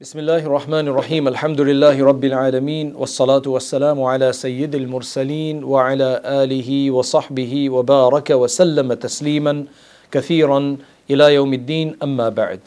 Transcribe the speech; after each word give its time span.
بسم 0.00 0.18
الله 0.18 0.48
الرحمن 0.48 0.88
الرحيم 0.88 1.28
الحمد 1.28 1.60
لله 1.60 1.92
رب 2.04 2.24
العالمين 2.24 2.96
والصلاة 2.96 3.42
والسلام 3.46 4.00
على 4.02 4.32
سيد 4.32 4.72
المرسلين 4.74 5.60
وعلى 5.64 6.20
آله 6.24 6.90
وصحبه 6.90 7.70
وبارك 7.70 8.30
وسلم 8.30 8.88
تسليما 8.94 9.64
كثيرا 10.12 10.76
إلى 11.10 11.34
يوم 11.34 11.52
الدين 11.54 11.96
أما 12.02 12.28
بعد 12.32 12.60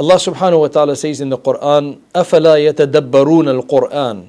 subhanahu 0.00 0.64
wa 0.64 0.68
ta'ala 0.72 0.96
says 0.96 1.20
in 1.20 1.28
the 1.28 1.36
Quran 1.36 2.00
أفلا 2.16 2.56
يتدبرون 2.56 3.48
القرآن 3.48 4.24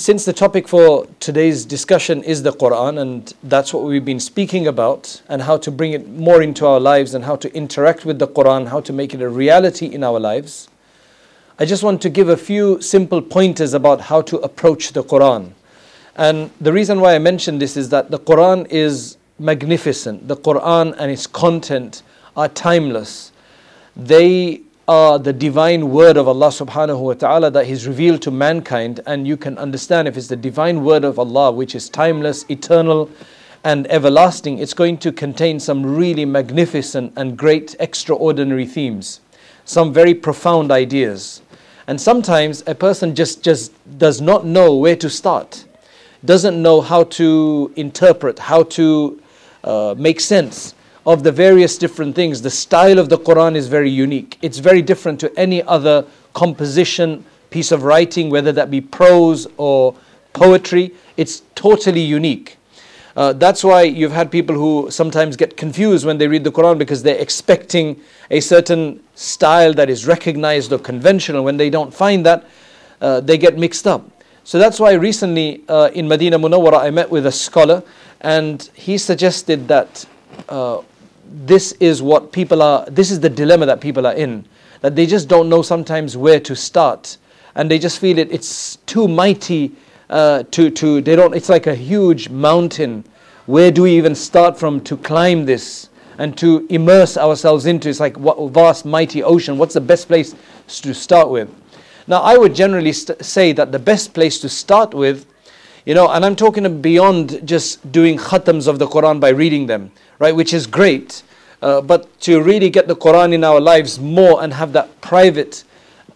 since 0.00 0.24
the 0.24 0.32
topic 0.32 0.66
for 0.66 1.06
today's 1.20 1.66
discussion 1.66 2.22
is 2.24 2.42
the 2.42 2.52
Quran, 2.52 2.98
and 2.98 3.34
that's 3.42 3.74
what 3.74 3.82
we've 3.82 4.02
been 4.02 4.18
speaking 4.18 4.66
about, 4.66 5.20
and 5.28 5.42
how 5.42 5.58
to 5.58 5.70
bring 5.70 5.92
it 5.92 6.08
more 6.08 6.40
into 6.40 6.66
our 6.66 6.80
lives, 6.80 7.12
and 7.12 7.22
how 7.26 7.36
to 7.36 7.54
interact 7.54 8.06
with 8.06 8.18
the 8.18 8.26
Quran, 8.26 8.68
how 8.68 8.80
to 8.80 8.94
make 8.94 9.12
it 9.12 9.20
a 9.20 9.28
reality 9.28 9.84
in 9.84 10.02
our 10.02 10.18
lives, 10.18 10.70
I 11.58 11.66
just 11.66 11.82
want 11.82 12.00
to 12.00 12.08
give 12.08 12.30
a 12.30 12.36
few 12.38 12.80
simple 12.80 13.20
pointers 13.20 13.74
about 13.74 14.00
how 14.00 14.22
to 14.22 14.38
approach 14.38 14.94
the 14.94 15.04
Quran. 15.04 15.52
And 16.16 16.50
the 16.62 16.72
reason 16.72 17.02
why 17.02 17.14
I 17.14 17.18
mention 17.18 17.58
this 17.58 17.76
is 17.76 17.90
that 17.90 18.10
the 18.10 18.18
Quran 18.18 18.66
is 18.70 19.18
magnificent. 19.38 20.28
The 20.28 20.36
Quran 20.36 20.96
and 20.98 21.10
its 21.10 21.26
content 21.26 22.02
are 22.38 22.48
timeless. 22.48 23.32
They 23.94 24.62
the 24.90 25.32
divine 25.32 25.90
word 25.90 26.16
of 26.16 26.26
Allah 26.26 26.48
subhanahu 26.48 27.00
wa 27.00 27.14
ta'ala 27.14 27.50
that 27.52 27.66
He's 27.66 27.86
revealed 27.86 28.22
to 28.22 28.32
mankind, 28.32 28.98
and 29.06 29.24
you 29.24 29.36
can 29.36 29.56
understand 29.56 30.08
if 30.08 30.16
it's 30.16 30.26
the 30.26 30.34
divine 30.34 30.82
word 30.82 31.04
of 31.04 31.16
Allah, 31.16 31.52
which 31.52 31.76
is 31.76 31.88
timeless, 31.88 32.44
eternal, 32.48 33.08
and 33.62 33.86
everlasting, 33.88 34.58
it's 34.58 34.74
going 34.74 34.98
to 34.98 35.12
contain 35.12 35.60
some 35.60 35.86
really 35.86 36.24
magnificent 36.24 37.12
and 37.14 37.38
great 37.38 37.76
extraordinary 37.78 38.66
themes, 38.66 39.20
some 39.64 39.92
very 39.92 40.12
profound 40.12 40.72
ideas. 40.72 41.42
And 41.86 42.00
sometimes 42.00 42.64
a 42.66 42.74
person 42.74 43.14
just, 43.14 43.44
just 43.44 43.72
does 43.96 44.20
not 44.20 44.44
know 44.44 44.74
where 44.74 44.96
to 44.96 45.08
start, 45.08 45.66
doesn't 46.24 46.60
know 46.60 46.80
how 46.80 47.04
to 47.04 47.72
interpret, 47.76 48.40
how 48.40 48.64
to 48.64 49.22
uh, 49.62 49.94
make 49.96 50.18
sense 50.18 50.74
of 51.12 51.22
the 51.24 51.32
various 51.32 51.76
different 51.76 52.14
things. 52.14 52.40
The 52.42 52.50
style 52.50 52.98
of 52.98 53.08
the 53.08 53.18
Quran 53.18 53.56
is 53.56 53.66
very 53.66 53.90
unique. 53.90 54.38
It's 54.42 54.58
very 54.58 54.80
different 54.80 55.18
to 55.20 55.38
any 55.38 55.62
other 55.64 56.06
composition, 56.34 57.24
piece 57.50 57.72
of 57.72 57.82
writing, 57.82 58.30
whether 58.30 58.52
that 58.52 58.70
be 58.70 58.80
prose 58.80 59.48
or 59.56 59.96
poetry. 60.32 60.94
It's 61.16 61.42
totally 61.54 62.00
unique. 62.00 62.58
Uh, 63.16 63.32
that's 63.32 63.64
why 63.64 63.82
you've 63.82 64.12
had 64.12 64.30
people 64.30 64.54
who 64.54 64.88
sometimes 64.90 65.36
get 65.36 65.56
confused 65.56 66.06
when 66.06 66.16
they 66.16 66.28
read 66.28 66.44
the 66.44 66.52
Quran 66.52 66.78
because 66.78 67.02
they're 67.02 67.18
expecting 67.18 68.00
a 68.30 68.38
certain 68.38 69.02
style 69.16 69.74
that 69.74 69.90
is 69.90 70.06
recognized 70.06 70.72
or 70.72 70.78
conventional. 70.78 71.42
When 71.42 71.56
they 71.56 71.70
don't 71.70 71.92
find 71.92 72.24
that, 72.24 72.46
uh, 73.00 73.20
they 73.20 73.36
get 73.36 73.58
mixed 73.58 73.86
up. 73.86 74.08
So 74.44 74.58
that's 74.58 74.78
why 74.78 74.92
recently 74.92 75.64
uh, 75.68 75.90
in 75.92 76.06
Medina 76.06 76.38
Munawwara 76.38 76.80
I 76.80 76.90
met 76.90 77.10
with 77.10 77.26
a 77.26 77.32
scholar 77.32 77.82
and 78.20 78.70
he 78.74 78.96
suggested 78.96 79.66
that 79.68 80.06
uh, 80.48 80.82
this 81.30 81.72
is 81.72 82.02
what 82.02 82.32
people 82.32 82.60
are, 82.62 82.84
this 82.86 83.10
is 83.10 83.20
the 83.20 83.30
dilemma 83.30 83.66
that 83.66 83.80
people 83.80 84.06
are 84.06 84.14
in. 84.14 84.44
That 84.80 84.96
they 84.96 85.06
just 85.06 85.28
don't 85.28 85.48
know 85.48 85.62
sometimes 85.62 86.16
where 86.16 86.40
to 86.40 86.56
start. 86.56 87.16
And 87.54 87.70
they 87.70 87.78
just 87.78 87.98
feel 87.98 88.18
it, 88.18 88.32
it's 88.32 88.76
too 88.86 89.06
mighty 89.06 89.72
uh, 90.08 90.42
to, 90.50 90.70
to, 90.70 91.00
they 91.00 91.14
don't, 91.16 91.34
it's 91.34 91.48
like 91.48 91.66
a 91.66 91.74
huge 91.74 92.28
mountain. 92.28 93.04
Where 93.46 93.70
do 93.70 93.82
we 93.82 93.96
even 93.96 94.14
start 94.14 94.58
from 94.58 94.80
to 94.82 94.96
climb 94.96 95.44
this 95.44 95.88
and 96.18 96.36
to 96.38 96.66
immerse 96.68 97.16
ourselves 97.16 97.66
into? 97.66 97.88
It's 97.88 98.00
like 98.00 98.18
what 98.18 98.38
vast, 98.52 98.84
mighty 98.84 99.22
ocean. 99.22 99.56
What's 99.58 99.74
the 99.74 99.80
best 99.80 100.08
place 100.08 100.34
to 100.68 100.94
start 100.94 101.28
with? 101.28 101.48
Now, 102.06 102.22
I 102.22 102.36
would 102.36 102.54
generally 102.54 102.92
st- 102.92 103.24
say 103.24 103.52
that 103.52 103.70
the 103.70 103.78
best 103.78 104.14
place 104.14 104.40
to 104.40 104.48
start 104.48 104.94
with 104.94 105.26
you 105.84 105.94
know, 105.94 106.08
and 106.10 106.24
I'm 106.24 106.36
talking 106.36 106.80
beyond 106.80 107.46
just 107.46 107.90
doing 107.90 108.18
khatams 108.18 108.68
of 108.68 108.78
the 108.78 108.86
Quran 108.86 109.20
by 109.20 109.30
reading 109.30 109.66
them, 109.66 109.90
right, 110.18 110.34
which 110.34 110.52
is 110.52 110.66
great. 110.66 111.22
Uh, 111.62 111.80
but 111.80 112.18
to 112.20 112.42
really 112.42 112.70
get 112.70 112.88
the 112.88 112.96
Quran 112.96 113.32
in 113.32 113.44
our 113.44 113.60
lives 113.60 113.98
more 113.98 114.42
and 114.42 114.52
have 114.54 114.72
that 114.72 115.00
private, 115.00 115.64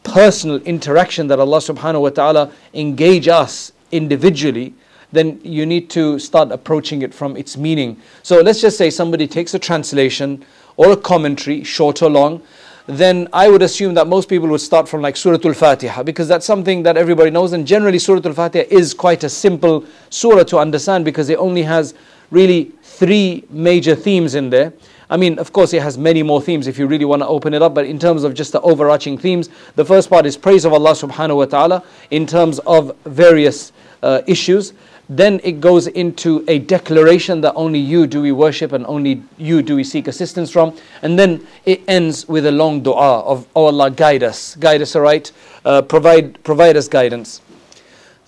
personal 0.03 0.57
interaction 0.63 1.27
that 1.29 1.39
Allah 1.39 1.59
subhanahu 1.59 2.03
wa 2.03 2.11
ta'ala 2.11 2.53
engage 2.73 3.29
us 3.29 3.73
individually, 3.93 4.75
then 5.13 5.41
you 5.45 5.65
need 5.65 5.91
to 5.91 6.19
start 6.19 6.51
approaching 6.51 7.03
it 7.03 7.15
from 7.15 7.37
its 7.37 7.57
meaning. 7.57 8.01
So 8.23 8.41
let's 8.41 8.61
just 8.61 8.77
say 8.77 8.91
somebody 8.91 9.27
takes 9.27 9.55
a 9.55 9.59
translation 9.59 10.45
or 10.77 10.93
a 10.93 10.97
commentary, 10.97 11.63
short 11.63 12.03
or 12.03 12.11
long, 12.11 12.43
then 12.87 13.29
I 13.33 13.49
would 13.49 13.63
assume 13.63 13.95
that 13.95 14.07
most 14.07 14.29
people 14.29 14.49
would 14.49 14.61
start 14.61 14.89
from 14.89 15.01
like 15.01 15.17
Surah 15.17 15.39
Al-Fatiha 15.43 16.03
because 16.03 16.29
that's 16.29 16.45
something 16.45 16.83
that 16.83 16.97
everybody 16.97 17.31
knows 17.31 17.53
and 17.53 17.67
generally 17.67 17.99
Surah 17.99 18.21
Al-Fatiha 18.25 18.67
is 18.71 18.93
quite 18.93 19.25
a 19.25 19.29
simple 19.29 19.85
surah 20.11 20.45
to 20.45 20.59
understand 20.59 21.05
because 21.05 21.31
it 21.31 21.39
only 21.39 21.63
has 21.63 21.95
really 22.31 22.73
three 22.83 23.45
major 23.49 23.95
themes 23.95 24.35
in 24.35 24.51
there. 24.51 24.73
I 25.09 25.17
mean, 25.17 25.39
of 25.39 25.53
course, 25.53 25.73
it 25.73 25.83
has 25.83 25.97
many 25.97 26.23
more 26.23 26.41
themes 26.43 26.67
if 26.67 26.79
you 26.79 26.87
really 26.87 27.05
want 27.05 27.23
to 27.23 27.29
open 27.29 27.55
it 27.55 27.63
up, 27.63 27.75
but 27.75 27.87
in 27.87 27.99
terms 27.99 28.25
of 28.25 28.35
just 28.35 28.53
the 28.53 28.61
overarching 28.63 29.19
themes, 29.19 29.49
the 29.77 29.85
first 29.85 30.09
part 30.11 30.27
is 30.27 30.37
praise 30.37 30.65
of 30.65 30.73
Allah 30.73 30.93
subhanahu 30.93 31.37
wa 31.37 31.45
ta'ala 31.45 31.85
in 32.11 32.27
terms 32.27 32.59
of 32.61 32.97
various 33.05 33.73
uh, 34.03 34.23
issues. 34.27 34.73
Then 35.09 35.41
it 35.45 35.61
goes 35.61 35.87
into 35.87 36.45
a 36.49 36.59
declaration 36.59 37.43
that 37.43 37.53
only 37.55 37.79
you 37.79 38.07
do 38.07 38.23
we 38.23 38.33
worship 38.33 38.73
and 38.73 38.87
only 38.87 39.23
you 39.37 39.61
do 39.61 39.77
we 39.77 39.85
seek 39.85 40.09
assistance 40.09 40.51
from. 40.51 40.75
And 41.03 41.19
then 41.19 41.47
it 41.67 41.83
ends 41.87 42.27
with 42.27 42.47
a 42.47 42.53
long 42.53 42.83
dua 42.83 43.21
of, 43.21 43.47
Oh 43.55 43.67
Allah, 43.67 43.91
guide 43.91 44.23
us, 44.23 44.57
guide 44.57 44.81
us 44.81 44.97
aright, 44.97 45.33
uh, 45.65 45.83
provide, 45.83 46.43
provide 46.43 46.77
us 46.77 46.89
guidance. 46.89 47.43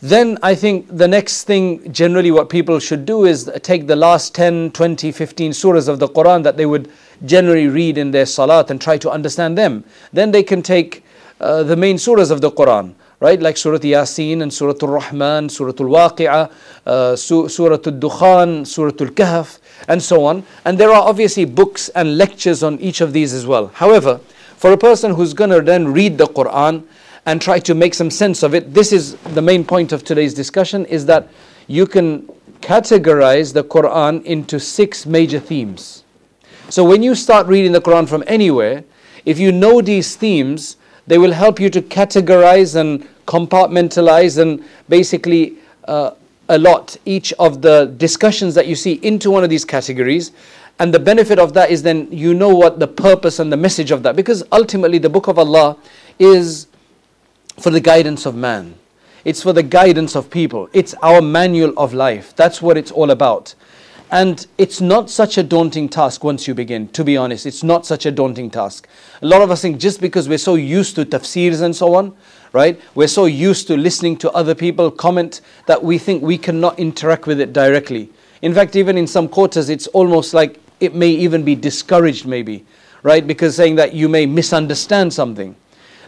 Then 0.02 0.36
I 0.42 0.54
think 0.54 0.86
the 0.94 1.08
next 1.08 1.44
thing, 1.44 1.90
generally, 1.90 2.30
what 2.30 2.50
people 2.50 2.78
should 2.78 3.06
do 3.06 3.24
is 3.24 3.50
take 3.62 3.86
the 3.86 3.96
last 3.96 4.34
10, 4.34 4.72
20, 4.72 5.10
15 5.10 5.52
surahs 5.52 5.88
of 5.88 5.98
the 5.98 6.08
Quran 6.08 6.42
that 6.42 6.58
they 6.58 6.66
would 6.66 6.92
generally 7.24 7.68
read 7.68 7.96
in 7.96 8.10
their 8.10 8.26
salat 8.26 8.70
and 8.70 8.78
try 8.78 8.98
to 8.98 9.10
understand 9.10 9.56
them. 9.56 9.84
Then 10.12 10.32
they 10.32 10.42
can 10.42 10.60
take 10.60 11.02
uh, 11.40 11.62
the 11.62 11.76
main 11.76 11.96
surahs 11.96 12.30
of 12.30 12.42
the 12.42 12.50
Quran 12.50 12.94
right? 13.20 13.40
Like 13.40 13.56
Surah 13.56 13.78
Yasin 13.78 14.42
and 14.42 14.52
Surah 14.52 14.74
Al-Rahman, 14.82 15.48
Surah 15.48 15.72
Al-Waqi'ah, 15.78 16.52
uh, 16.86 17.16
Surah 17.16 17.74
Al-Dukhan, 17.74 18.66
Surah 18.66 18.92
Al-Kahf, 19.00 19.58
and 19.88 20.02
so 20.02 20.24
on. 20.24 20.44
And 20.64 20.78
there 20.78 20.90
are 20.90 21.02
obviously 21.08 21.44
books 21.44 21.88
and 21.90 22.18
lectures 22.18 22.62
on 22.62 22.78
each 22.78 23.00
of 23.00 23.12
these 23.12 23.32
as 23.32 23.46
well. 23.46 23.68
However, 23.68 24.20
for 24.56 24.72
a 24.72 24.78
person 24.78 25.14
who's 25.14 25.34
going 25.34 25.50
to 25.50 25.60
then 25.60 25.92
read 25.92 26.18
the 26.18 26.26
Quran 26.26 26.84
and 27.24 27.42
try 27.42 27.58
to 27.60 27.74
make 27.74 27.94
some 27.94 28.10
sense 28.10 28.42
of 28.42 28.54
it, 28.54 28.72
this 28.72 28.92
is 28.92 29.16
the 29.34 29.42
main 29.42 29.64
point 29.64 29.92
of 29.92 30.04
today's 30.04 30.34
discussion, 30.34 30.84
is 30.86 31.06
that 31.06 31.28
you 31.66 31.86
can 31.86 32.22
categorize 32.60 33.52
the 33.52 33.64
Quran 33.64 34.24
into 34.24 34.58
six 34.60 35.06
major 35.06 35.40
themes. 35.40 36.04
So 36.68 36.84
when 36.84 37.02
you 37.02 37.14
start 37.14 37.46
reading 37.46 37.72
the 37.72 37.80
Quran 37.80 38.08
from 38.08 38.24
anywhere, 38.26 38.84
if 39.24 39.38
you 39.38 39.52
know 39.52 39.80
these 39.80 40.16
themes, 40.16 40.76
they 41.06 41.18
will 41.18 41.32
help 41.32 41.60
you 41.60 41.70
to 41.70 41.82
categorize 41.82 42.76
and 42.76 43.06
compartmentalize 43.26 44.40
and 44.40 44.64
basically 44.88 45.56
uh, 45.86 46.12
allot 46.48 46.96
each 47.04 47.32
of 47.34 47.62
the 47.62 47.86
discussions 47.96 48.54
that 48.54 48.66
you 48.66 48.74
see 48.74 48.94
into 49.02 49.30
one 49.30 49.44
of 49.44 49.50
these 49.50 49.64
categories. 49.64 50.32
And 50.78 50.92
the 50.92 50.98
benefit 50.98 51.38
of 51.38 51.54
that 51.54 51.70
is 51.70 51.82
then 51.82 52.08
you 52.12 52.34
know 52.34 52.54
what 52.54 52.78
the 52.78 52.86
purpose 52.86 53.38
and 53.38 53.50
the 53.50 53.56
message 53.56 53.90
of 53.90 54.02
that. 54.02 54.14
Because 54.14 54.44
ultimately, 54.52 54.98
the 54.98 55.08
book 55.08 55.26
of 55.26 55.38
Allah 55.38 55.76
is 56.18 56.66
for 57.58 57.70
the 57.70 57.80
guidance 57.80 58.26
of 58.26 58.34
man, 58.34 58.74
it's 59.24 59.42
for 59.42 59.52
the 59.52 59.62
guidance 59.62 60.14
of 60.14 60.30
people, 60.30 60.68
it's 60.72 60.94
our 61.02 61.22
manual 61.22 61.72
of 61.78 61.94
life. 61.94 62.36
That's 62.36 62.60
what 62.60 62.76
it's 62.76 62.90
all 62.90 63.10
about. 63.10 63.54
And 64.10 64.46
it's 64.56 64.80
not 64.80 65.10
such 65.10 65.36
a 65.36 65.42
daunting 65.42 65.88
task 65.88 66.22
once 66.22 66.46
you 66.46 66.54
begin, 66.54 66.88
to 66.88 67.02
be 67.02 67.16
honest. 67.16 67.44
It's 67.44 67.64
not 67.64 67.84
such 67.84 68.06
a 68.06 68.12
daunting 68.12 68.50
task. 68.50 68.86
A 69.20 69.26
lot 69.26 69.42
of 69.42 69.50
us 69.50 69.62
think 69.62 69.80
just 69.80 70.00
because 70.00 70.28
we're 70.28 70.38
so 70.38 70.54
used 70.54 70.94
to 70.94 71.04
tafsirs 71.04 71.60
and 71.60 71.74
so 71.74 71.94
on, 71.94 72.14
right? 72.52 72.80
We're 72.94 73.08
so 73.08 73.24
used 73.24 73.66
to 73.66 73.76
listening 73.76 74.16
to 74.18 74.30
other 74.30 74.54
people 74.54 74.92
comment 74.92 75.40
that 75.66 75.82
we 75.82 75.98
think 75.98 76.22
we 76.22 76.38
cannot 76.38 76.78
interact 76.78 77.26
with 77.26 77.40
it 77.40 77.52
directly. 77.52 78.08
In 78.42 78.54
fact, 78.54 78.76
even 78.76 78.96
in 78.96 79.08
some 79.08 79.28
quarters, 79.28 79.68
it's 79.68 79.88
almost 79.88 80.34
like 80.34 80.60
it 80.78 80.94
may 80.94 81.08
even 81.08 81.42
be 81.44 81.56
discouraged, 81.56 82.26
maybe, 82.26 82.64
right? 83.02 83.26
Because 83.26 83.56
saying 83.56 83.74
that 83.74 83.92
you 83.92 84.08
may 84.08 84.24
misunderstand 84.24 85.12
something. 85.12 85.56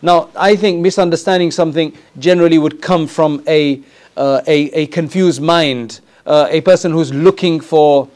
Now, 0.02 0.30
I 0.36 0.54
think 0.54 0.80
misunderstanding 0.80 1.50
something 1.50 1.92
generally 2.18 2.58
would 2.58 2.80
come 2.80 3.08
from 3.08 3.42
a, 3.48 3.82
uh, 4.16 4.42
a, 4.46 4.70
a 4.82 4.86
confused 4.86 5.42
mind 5.42 6.00
uh, 6.27 6.47
a 6.49 6.61
person 6.61 6.91
who's 6.91 7.13
looking 7.13 7.59
for 7.59 8.07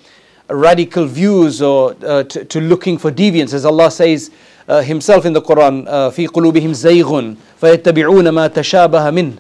radical 0.49 1.05
views 1.05 1.61
or 1.61 1.95
uh, 2.05 2.23
to, 2.23 2.45
to, 2.45 2.61
looking 2.61 2.97
for 2.97 3.11
deviance, 3.11 3.53
as 3.53 3.65
Allah 3.65 3.91
says 3.91 4.31
uh, 4.67 4.81
Himself 4.81 5.25
in 5.25 5.33
the 5.33 5.41
Quran, 5.41 5.85
في 5.85 6.27
قلوبهم 6.27 6.73
زيغ 6.73 7.33
فيتبعون 7.61 8.29
ما 8.29 8.47
تشابه 8.47 9.09
منه 9.09 9.33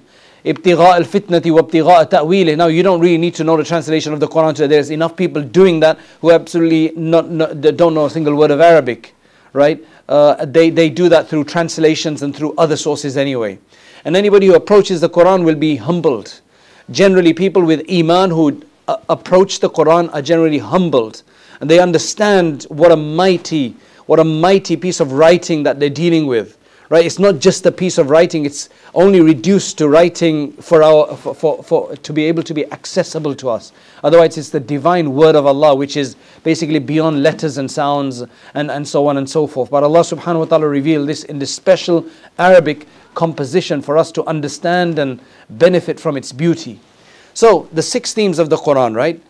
ابتغاء 0.45 0.97
الفتنة 0.97 1.41
وابتغاء 1.45 2.03
تأويله. 2.03 2.57
Now 2.57 2.67
you 2.67 2.83
don't 2.83 2.99
really 2.99 3.17
need 3.17 3.35
to 3.35 3.43
know 3.43 3.57
the 3.57 3.63
translation 3.63 4.13
of 4.13 4.19
the 4.19 4.27
Quran 4.27 4.55
today. 4.55 4.67
There's 4.67 4.91
enough 4.91 5.15
people 5.15 5.41
doing 5.41 5.79
that 5.81 5.97
who 6.21 6.31
absolutely 6.31 6.93
not, 6.95 7.29
not, 7.29 7.61
don't 7.61 7.93
know 7.93 8.05
a 8.05 8.09
single 8.09 8.35
word 8.35 8.51
of 8.51 8.61
Arabic, 8.61 9.13
right? 9.53 9.83
uh, 10.09 10.45
they, 10.45 10.69
they 10.69 10.89
do 10.89 11.09
that 11.09 11.27
through 11.27 11.43
translations 11.45 12.21
and 12.21 12.35
through 12.35 12.53
other 12.57 12.77
sources 12.77 13.17
anyway. 13.17 13.59
And 14.05 14.15
anybody 14.15 14.47
who 14.47 14.55
approaches 14.55 15.01
the 15.01 15.09
Quran 15.09 15.43
will 15.43 15.55
be 15.55 15.75
humbled. 15.75 16.41
Generally, 16.90 17.34
people 17.34 17.64
with 17.64 17.84
Iman 17.90 18.30
who 18.30 18.62
uh, 18.88 18.96
approach 19.08 19.60
the 19.60 19.70
Quran 19.70 20.12
are 20.12 20.22
generally 20.22 20.58
humbled. 20.58 21.22
And 21.60 21.70
they 21.70 21.78
understand 21.78 22.64
what 22.64 22.90
a 22.90 22.96
mighty, 22.96 23.76
what 24.06 24.18
a 24.18 24.24
mighty 24.24 24.76
piece 24.76 24.98
of 24.98 25.12
writing 25.12 25.62
that 25.62 25.78
they're 25.78 25.88
dealing 25.88 26.26
with. 26.26 26.58
Right? 26.88 27.06
It's 27.06 27.18
not 27.18 27.38
just 27.38 27.64
a 27.64 27.72
piece 27.72 27.96
of 27.96 28.10
writing, 28.10 28.44
it's 28.44 28.68
only 28.92 29.22
reduced 29.22 29.78
to 29.78 29.88
writing 29.88 30.52
for 30.52 30.82
our 30.82 31.16
for, 31.16 31.34
for, 31.34 31.62
for 31.62 31.96
to 31.96 32.12
be 32.12 32.24
able 32.24 32.42
to 32.42 32.52
be 32.52 32.70
accessible 32.70 33.34
to 33.36 33.48
us. 33.48 33.72
Otherwise, 34.04 34.36
it's 34.36 34.50
the 34.50 34.60
divine 34.60 35.14
word 35.14 35.34
of 35.34 35.46
Allah, 35.46 35.74
which 35.74 35.96
is 35.96 36.16
basically 36.42 36.80
beyond 36.80 37.22
letters 37.22 37.56
and 37.56 37.70
sounds 37.70 38.24
and, 38.52 38.70
and 38.70 38.86
so 38.86 39.06
on 39.06 39.16
and 39.16 39.30
so 39.30 39.46
forth. 39.46 39.70
But 39.70 39.84
Allah 39.84 40.00
subhanahu 40.00 40.40
wa 40.40 40.44
ta'ala 40.44 40.68
revealed 40.68 41.08
this 41.08 41.24
in 41.24 41.38
this 41.38 41.54
special 41.54 42.04
Arabic 42.38 42.86
composition 43.14 43.82
for 43.82 43.98
us 43.98 44.12
to 44.12 44.24
understand 44.24 44.98
and 44.98 45.20
benefit 45.50 46.00
from 46.00 46.16
its 46.16 46.32
beauty. 46.32 46.80
So, 47.34 47.68
the 47.72 47.82
six 47.82 48.12
themes 48.12 48.38
of 48.38 48.50
the 48.50 48.56
Quran, 48.56 48.94
right? 48.94 49.22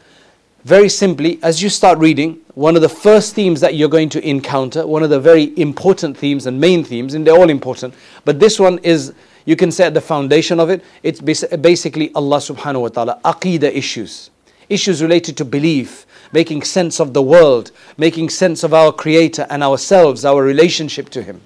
Very 0.65 0.89
simply, 0.89 1.41
as 1.43 1.61
you 1.61 1.69
start 1.69 1.99
reading, 1.99 2.39
one 2.55 2.77
of 2.77 2.83
the 2.83 2.89
first 2.89 3.35
themes 3.35 3.61
that 3.61 3.75
you're 3.75 3.89
going 3.89 4.09
to 4.11 4.29
encounter, 4.29 4.87
one 4.87 5.03
of 5.03 5.11
the 5.11 5.19
very 5.19 5.57
important 5.59 6.17
themes 6.17 6.47
and 6.47 6.61
main 6.61 6.85
themes, 6.85 7.15
and 7.15 7.27
they're 7.27 7.35
all 7.35 7.51
important, 7.51 7.95
but 8.25 8.39
this 8.39 8.61
one 8.61 8.79
is, 8.79 9.13
you 9.45 9.57
can 9.57 9.73
say 9.73 9.85
at 9.85 9.95
the 9.95 10.01
foundation 10.01 10.61
of 10.61 10.71
it, 10.71 10.85
it's 11.03 11.21
basically 11.21 12.13
Allah 12.15 12.37
subhanahu 12.39 12.83
wa 12.83 12.89
ta'ala, 12.89 13.21
aqidah 13.25 13.73
issues. 13.73 14.31
Issues 14.69 15.03
related 15.03 15.37
to 15.39 15.45
belief, 15.45 16.07
making 16.33 16.63
sense 16.63 17.01
of 17.01 17.13
the 17.13 17.23
world, 17.23 17.73
making 17.97 18.31
sense 18.31 18.63
of 18.63 18.73
our 18.73 18.93
Creator 18.93 19.47
and 19.51 19.65
ourselves, 19.65 20.25
our 20.25 20.43
relationship 20.45 21.09
to 21.11 21.23
Him. 21.23 21.41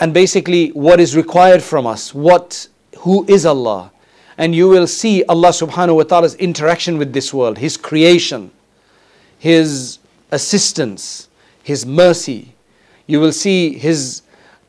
And 0.00 0.14
basically, 0.14 0.68
what 0.70 1.00
is 1.00 1.16
required 1.16 1.62
from 1.62 1.86
us, 1.86 2.14
what, 2.14 2.68
who 2.98 3.24
is 3.28 3.44
Allah, 3.44 3.90
and 4.36 4.54
you 4.54 4.68
will 4.68 4.86
see 4.86 5.24
Allah 5.24 5.48
subhanahu 5.48 5.96
wa 5.96 6.02
ta'ala's 6.04 6.36
interaction 6.36 6.98
with 6.98 7.12
this 7.12 7.34
world, 7.34 7.58
His 7.58 7.76
creation, 7.76 8.52
His 9.38 9.98
assistance, 10.30 11.28
His 11.64 11.84
mercy. 11.84 12.54
You 13.06 13.18
will 13.18 13.32
see 13.32 13.76
His 13.76 14.22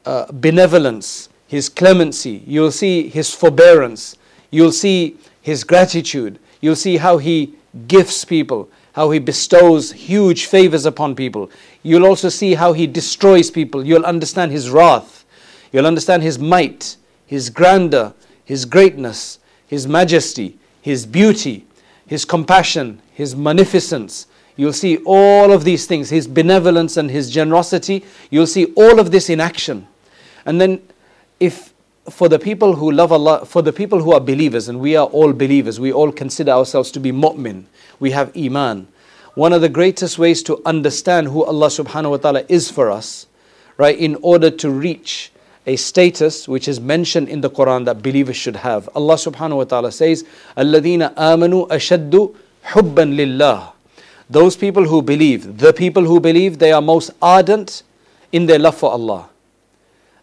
uh, 0.06 0.26
benevolence, 0.32 1.30
His 1.48 1.70
clemency. 1.70 2.44
You 2.48 2.62
will 2.62 2.72
see 2.72 3.08
His 3.10 3.32
forbearance. 3.32 4.18
You'll 4.50 4.72
see 4.72 5.18
His 5.44 5.64
gratitude. 5.64 6.40
You'll 6.62 6.76
see 6.76 6.98
how 6.98 7.20
He 7.20 7.54
gifts 7.88 8.26
people, 8.26 8.68
how 8.94 9.12
He 9.12 9.20
bestows 9.20 9.92
huge 9.92 10.48
favors 10.48 10.88
upon 10.88 11.14
people. 11.14 11.52
You'll 11.84 12.08
also 12.08 12.30
see 12.30 12.56
how 12.56 12.74
He 12.74 12.88
destroys 12.88 13.52
people. 13.52 13.86
You'll 13.86 14.06
understand 14.06 14.52
His 14.52 14.72
wrath. 14.72 15.19
You'll 15.72 15.88
understand 15.88 16.24
His 16.24 16.40
might, 16.40 16.98
His 17.26 17.50
grandeur, 17.50 18.14
His 18.46 18.66
greatness. 18.66 19.40
His 19.70 19.88
majesty, 19.88 20.58
His 20.82 21.06
beauty, 21.06 21.64
His 22.08 22.26
compassion, 22.26 23.04
His 23.14 23.36
magnificence. 23.36 24.26
You'll 24.56 24.74
see 24.74 24.98
all 25.06 25.52
of 25.54 25.64
these 25.64 25.86
things, 25.86 26.10
His 26.10 26.28
benevolence 26.28 26.98
and 26.98 27.12
His 27.12 27.30
generosity. 27.30 28.04
You'll 28.32 28.48
see 28.48 28.74
all 28.76 29.00
of 29.00 29.12
this 29.12 29.30
in 29.30 29.40
action. 29.40 29.88
And 30.44 30.60
then, 30.60 30.82
if 31.40 31.72
for 32.10 32.28
the 32.28 32.40
people 32.40 32.74
who 32.78 32.92
love 32.92 33.12
Allah, 33.12 33.46
for 33.46 33.62
the 33.62 33.72
people 33.72 34.02
who 34.02 34.12
are 34.12 34.20
believers, 34.20 34.70
and 34.70 34.80
we 34.80 34.96
are 34.96 35.06
all 35.06 35.34
believers, 35.34 35.80
we 35.80 35.94
all 35.94 36.12
consider 36.12 36.52
ourselves 36.52 36.90
to 36.92 37.00
be 37.00 37.12
mu'min, 37.12 37.66
we 38.00 38.10
have 38.10 38.36
iman. 38.36 38.88
One 39.36 39.54
of 39.54 39.62
the 39.62 39.70
greatest 39.70 40.18
ways 40.18 40.42
to 40.44 40.64
understand 40.66 41.28
who 41.28 41.46
Allah 41.46 41.68
subhanahu 41.68 42.10
wa 42.10 42.18
ta'ala 42.18 42.44
is 42.50 42.72
for 42.72 42.90
us, 42.90 43.28
right, 43.78 43.96
in 43.96 44.18
order 44.24 44.50
to 44.50 44.72
reach 44.72 45.32
a 45.70 45.76
status 45.76 46.48
which 46.48 46.68
is 46.68 46.80
mentioned 46.80 47.30
in 47.30 47.42
the 47.42 47.50
Quran 47.50 47.86
that 47.86 48.02
believers 48.02 48.36
should 48.36 48.56
have. 48.56 48.90
Allah 48.96 49.14
subhanahu 49.14 49.58
wa 49.58 49.64
ta'ala 49.66 49.92
says, 49.92 50.26
Alladina 50.58 51.14
amanu 51.14 51.68
ashaddu 51.68 52.36
hubban 52.64 53.16
lillah. 53.16 53.74
Those 54.32 54.58
people 54.58 54.86
who 54.86 55.04
believe, 55.04 55.60
the 55.60 55.72
people 55.72 56.04
who 56.06 56.20
believe, 56.20 56.58
they 56.58 56.72
are 56.72 56.82
most 56.82 57.12
ardent 57.22 57.84
in 58.32 58.48
their 58.48 58.58
love 58.58 58.78
for 58.78 58.92
Allah. 58.92 59.30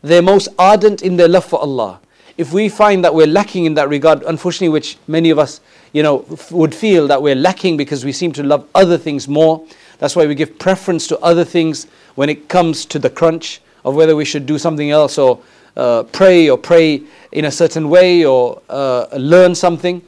They're 0.03 0.21
most 0.21 0.49
ardent 0.59 1.03
in 1.03 1.17
their 1.17 1.29
love 1.29 1.45
for 1.45 1.61
Allah. 1.61 2.01
If 2.37 2.53
we 2.53 2.69
find 2.69 3.05
that 3.05 3.15
we're 3.15 3.29
lacking 3.29 3.67
in 3.67 3.75
that 3.75 3.89
regard, 3.89 4.25
unfortunately, 4.25 4.71
which 4.71 4.99
many 5.07 5.31
of 5.31 5.39
us, 5.39 5.61
you 5.93 6.03
know, 6.03 6.27
would 6.51 6.75
feel 6.75 7.07
that 7.07 7.23
we're 7.23 7.37
lacking 7.37 7.77
because 7.77 8.05
we 8.05 8.11
seem 8.11 8.33
to 8.33 8.43
love 8.43 8.69
other 8.75 8.99
things 8.99 9.29
more. 9.29 9.65
That's 9.99 10.17
why 10.17 10.27
we 10.27 10.35
give 10.35 10.59
preference 10.59 11.07
to 11.07 11.19
other 11.21 11.45
things 11.45 11.87
when 12.17 12.29
it 12.29 12.49
comes 12.49 12.85
to 12.87 12.99
the 12.99 13.11
crunch 13.11 13.61
of 13.87 13.95
whether 13.95 14.15
we 14.15 14.25
should 14.25 14.45
do 14.45 14.59
something 14.59 14.91
else 14.91 15.17
or 15.17 15.41
uh, 15.77 16.03
pray 16.03 16.51
or 16.51 16.59
pray 16.59 17.03
in 17.33 17.45
a 17.45 17.51
certain 17.51 17.89
way 17.89 18.25
or 18.25 18.61
uh, 18.69 19.07
learn 19.17 19.55
something. 19.55 20.03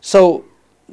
So, 0.00 0.44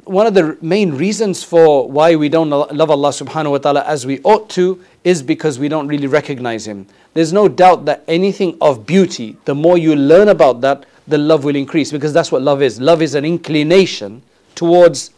one 0.04 0.26
of 0.26 0.34
the 0.34 0.56
main 0.60 0.92
reasons 0.92 1.42
for 1.42 1.90
why 1.90 2.14
we 2.14 2.28
don't 2.28 2.50
love 2.50 2.90
Allah 2.90 3.08
subhanahu 3.08 3.52
wa 3.52 3.58
ta'ala 3.58 3.82
as 3.84 4.06
we 4.06 4.20
ought 4.22 4.48
to 4.50 4.84
is 5.02 5.22
because 5.22 5.58
we 5.58 5.68
don't 5.68 5.88
really 5.88 6.06
recognize 6.06 6.66
Him. 6.66 6.86
There's 7.14 7.32
no 7.32 7.48
doubt 7.48 7.86
that 7.86 8.04
anything 8.06 8.56
of 8.60 8.86
beauty, 8.86 9.36
the 9.46 9.54
more 9.54 9.78
you 9.78 9.96
learn 9.96 10.28
about 10.28 10.60
that, 10.60 10.84
the 11.08 11.18
love 11.18 11.44
will 11.44 11.56
increase 11.56 11.90
because 11.90 12.12
that's 12.12 12.30
what 12.30 12.42
love 12.42 12.62
is. 12.62 12.80
Love 12.80 13.00
is 13.00 13.14
an 13.14 13.24
inclination 13.24 14.22
towards 14.54 15.10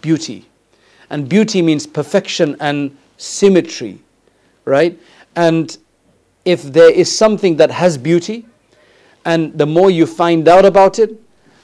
beauty. 0.00 0.44
And 1.08 1.28
beauty 1.28 1.62
means 1.62 1.86
perfection 1.86 2.56
and 2.60 2.96
symmetry, 3.16 4.00
right? 4.64 4.98
And 5.34 5.76
if 6.46 6.62
there 6.62 6.90
is 6.90 7.14
something 7.14 7.56
that 7.56 7.70
has 7.72 7.98
beauty, 7.98 8.46
and 9.24 9.58
the 9.58 9.66
more 9.66 9.90
you 9.90 10.06
find 10.06 10.48
out 10.48 10.64
about 10.64 11.00
it, 11.00 11.20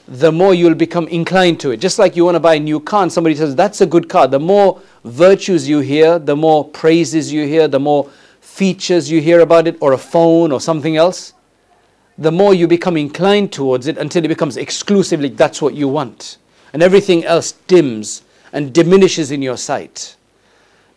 the 0.07 0.31
more 0.31 0.53
you'll 0.53 0.75
become 0.75 1.07
inclined 1.07 1.61
to 1.61 1.71
it. 1.71 1.77
Just 1.77 1.97
like 1.97 2.17
you 2.17 2.25
want 2.25 2.35
to 2.35 2.39
buy 2.41 2.55
a 2.55 2.59
new 2.59 2.81
car, 2.81 3.03
and 3.03 3.11
somebody 3.11 3.35
says, 3.35 3.55
That's 3.55 3.79
a 3.79 3.85
good 3.85 4.09
car. 4.09 4.27
The 4.27 4.39
more 4.39 4.81
virtues 5.05 5.67
you 5.67 5.79
hear, 5.79 6.19
the 6.19 6.35
more 6.35 6.65
praises 6.65 7.31
you 7.31 7.47
hear, 7.47 7.69
the 7.69 7.79
more 7.79 8.09
features 8.41 9.09
you 9.09 9.21
hear 9.21 9.39
about 9.39 9.65
it, 9.65 9.77
or 9.79 9.93
a 9.93 9.97
phone 9.97 10.51
or 10.51 10.59
something 10.59 10.97
else, 10.97 11.33
the 12.17 12.31
more 12.31 12.53
you 12.53 12.67
become 12.67 12.97
inclined 12.97 13.53
towards 13.53 13.87
it 13.87 13.97
until 13.97 14.23
it 14.25 14.27
becomes 14.27 14.57
exclusively 14.57 15.29
that's 15.29 15.61
what 15.61 15.73
you 15.73 15.87
want. 15.87 16.37
And 16.73 16.83
everything 16.83 17.23
else 17.23 17.53
dims 17.67 18.23
and 18.51 18.73
diminishes 18.73 19.31
in 19.31 19.41
your 19.41 19.57
sight. 19.57 20.17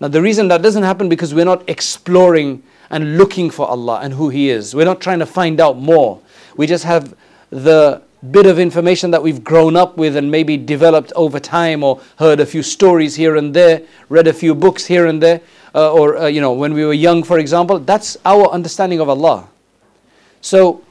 Now, 0.01 0.09
the 0.09 0.21
reason 0.21 0.49
that 0.49 0.61
doesn't 0.61 0.83
happen 0.83 1.09
because 1.09 1.33
we're 1.33 1.45
not 1.45 1.67
exploring 1.69 2.63
and 2.91 3.19
looking 3.19 3.51
for 3.51 3.67
Allah 3.67 4.01
and 4.03 4.15
who 4.15 4.29
He 4.29 4.51
is. 4.51 4.75
We're 4.75 4.85
not 4.85 5.01
trying 5.01 5.19
to 5.21 5.27
find 5.27 5.61
out 5.61 5.79
more. 5.79 6.21
We 6.57 6.67
just 6.67 6.85
have 6.85 7.15
the 7.51 8.03
bit 8.31 8.47
of 8.47 8.59
information 8.59 9.11
that 9.11 9.23
we've 9.23 9.45
grown 9.45 9.77
up 9.77 9.97
with 9.97 10.17
and 10.17 10.31
maybe 10.31 10.57
developed 10.57 11.13
over 11.17 11.39
time 11.39 11.85
or 11.85 12.01
heard 12.19 12.41
a 12.41 12.47
few 12.47 12.63
stories 12.63 13.15
here 13.15 13.37
and 13.37 13.55
there, 13.55 13.83
read 14.09 14.27
a 14.27 14.33
few 14.33 14.55
books 14.55 14.87
here 14.87 15.07
and 15.07 15.23
there, 15.23 15.41
uh, 15.75 15.93
or, 15.93 16.17
uh, 16.17 16.27
you 16.27 16.41
know, 16.41 16.53
when 16.53 16.73
we 16.73 16.85
were 16.85 16.93
young, 16.93 17.23
for 17.23 17.39
example. 17.39 17.79
That's 17.79 18.17
our 18.25 18.49
understanding 18.49 19.01
of 19.01 19.09
Allah. 19.09 19.49
So, 20.41 20.83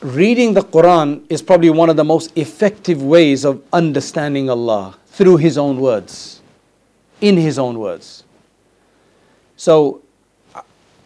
reading 0.00 0.54
the 0.54 0.62
Quran 0.62 1.22
is 1.28 1.40
probably 1.42 1.70
one 1.70 1.88
of 1.88 1.96
the 1.96 2.04
most 2.04 2.36
effective 2.36 3.02
ways 3.02 3.44
of 3.44 3.62
understanding 3.72 4.50
Allah 4.50 4.96
through 5.06 5.36
His 5.36 5.56
own 5.56 5.78
words, 5.78 6.40
in 7.20 7.36
His 7.36 7.58
own 7.58 7.78
words. 7.78 8.24
So, 9.56 10.01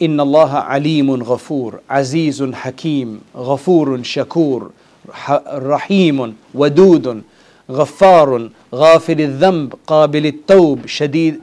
إن 0.01 0.19
الله 0.19 0.53
عليم 0.53 1.23
غفور 1.23 1.79
عزيز 1.89 2.43
حكيم 2.53 3.21
غفور 3.35 4.03
شكور 4.03 4.71
رحيم 5.53 6.35
ودود 6.53 7.21
غفار 7.71 8.49
غافل 8.75 9.21
الذنب 9.21 9.73
قابل 9.87 10.25
التوب 10.25 10.87
شديد 10.87 11.39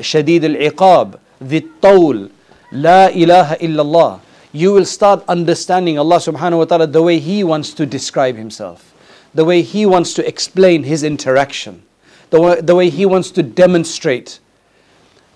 شديد 0.00 0.44
العقاب 0.44 1.14
ذي 1.44 1.56
الطول 1.56 2.28
لا 2.72 3.08
إله 3.08 3.52
إلا 3.52 3.82
الله 3.82 4.18
you 4.52 4.72
will 4.72 4.86
start 4.86 5.22
understanding 5.28 5.98
Allah 5.98 6.16
subhanahu 6.16 6.58
wa 6.58 6.64
ta'ala 6.64 6.86
the 6.86 7.02
way 7.02 7.18
He 7.18 7.44
wants 7.44 7.74
to 7.74 7.84
describe 7.84 8.36
Himself, 8.36 8.94
the 9.34 9.44
way 9.44 9.60
He 9.60 9.84
wants 9.84 10.14
to 10.14 10.26
explain 10.26 10.84
His 10.84 11.02
interaction, 11.02 11.82
the 12.30 12.40
way, 12.40 12.60
the 12.62 12.74
way 12.74 12.88
He 12.88 13.04
wants 13.04 13.30
to 13.32 13.42
demonstrate 13.42 14.38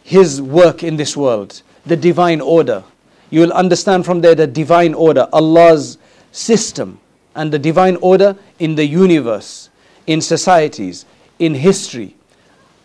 His 0.03 0.41
work 0.41 0.83
in 0.83 0.97
this 0.97 1.17
world 1.17 1.61
the 1.91 1.97
divine 1.97 2.41
order. 2.41 2.85
You 3.31 3.41
will 3.41 3.53
understand 3.53 4.07
from 4.07 4.21
there 4.21 4.37
the 4.37 4.47
divine 4.47 4.95
order, 4.95 5.29
Allah's 5.33 5.99
system, 6.31 7.01
and 7.35 7.53
the 7.53 7.59
divine 7.59 7.97
order 7.97 8.37
in 8.61 8.77
the 8.77 8.87
universe, 8.87 9.71
in 10.07 10.21
societies, 10.21 11.05
in 11.41 11.53
history, 11.55 12.15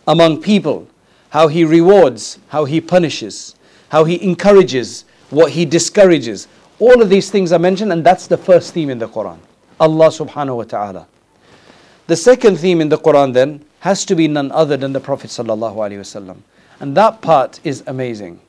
among 0.08 0.42
people, 0.42 0.88
how 1.30 1.48
He 1.48 1.64
rewards, 1.64 2.40
how 2.48 2.66
He 2.66 2.82
punishes, 2.82 3.56
how 3.90 4.06
He 4.06 4.22
encourages, 4.24 5.06
what 5.30 5.52
He 5.52 5.66
discourages. 5.66 6.48
All 6.80 7.00
of 7.00 7.10
these 7.10 7.30
things 7.30 7.52
are 7.52 7.60
mentioned, 7.60 7.92
and 7.94 8.04
that's 8.04 8.26
the 8.26 8.38
first 8.38 8.74
theme 8.74 8.90
in 8.90 8.98
the 8.98 9.08
Quran 9.08 9.38
Allah 9.80 10.08
subhanahu 10.08 10.58
wa 10.58 10.64
ta'ala. 10.64 11.08
The 12.08 12.16
second 12.16 12.58
theme 12.58 12.82
in 12.82 12.90
the 12.90 12.98
Quran 12.98 13.34
then 13.34 13.66
has 13.82 14.04
to 14.06 14.16
be 14.16 14.28
none 14.28 14.52
other 14.52 14.78
than 14.78 14.94
the 14.94 15.00
Prophet 15.00 15.30
sallallahu 15.30 15.76
alaihi 15.76 16.00
wasallam. 16.00 16.38
And 16.80 16.98
that 16.98 17.22
part 17.22 17.60
is 17.64 17.84
amazing 17.86 18.40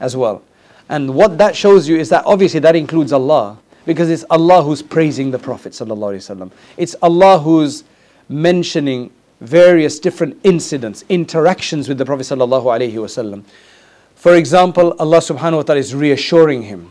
as 0.00 0.16
well. 0.16 0.42
And 0.88 1.14
what 1.14 1.38
that 1.38 1.56
shows 1.56 1.88
you 1.88 1.96
is 1.96 2.08
that 2.10 2.24
obviously 2.26 2.60
that 2.60 2.76
includes 2.76 3.12
Allah 3.12 3.58
because 3.84 4.10
it's 4.10 4.24
Allah 4.30 4.62
who's 4.62 4.82
praising 4.82 5.30
the 5.30 5.38
Prophet 5.38 5.72
ﷺ. 5.72 6.50
It's 6.76 6.94
Allah 7.02 7.38
who's 7.38 7.84
mentioning 8.28 9.10
various 9.40 9.98
different 9.98 10.38
incidents, 10.44 11.04
interactions 11.08 11.88
with 11.88 11.98
the 11.98 12.04
Prophet 12.04 12.22
ﷺ. 12.24 13.44
For 14.14 14.34
example, 14.34 14.94
Allah 14.98 15.18
subhanahu 15.18 15.56
wa 15.56 15.62
ta'ala 15.62 15.80
is 15.80 15.94
reassuring 15.94 16.62
him. 16.62 16.90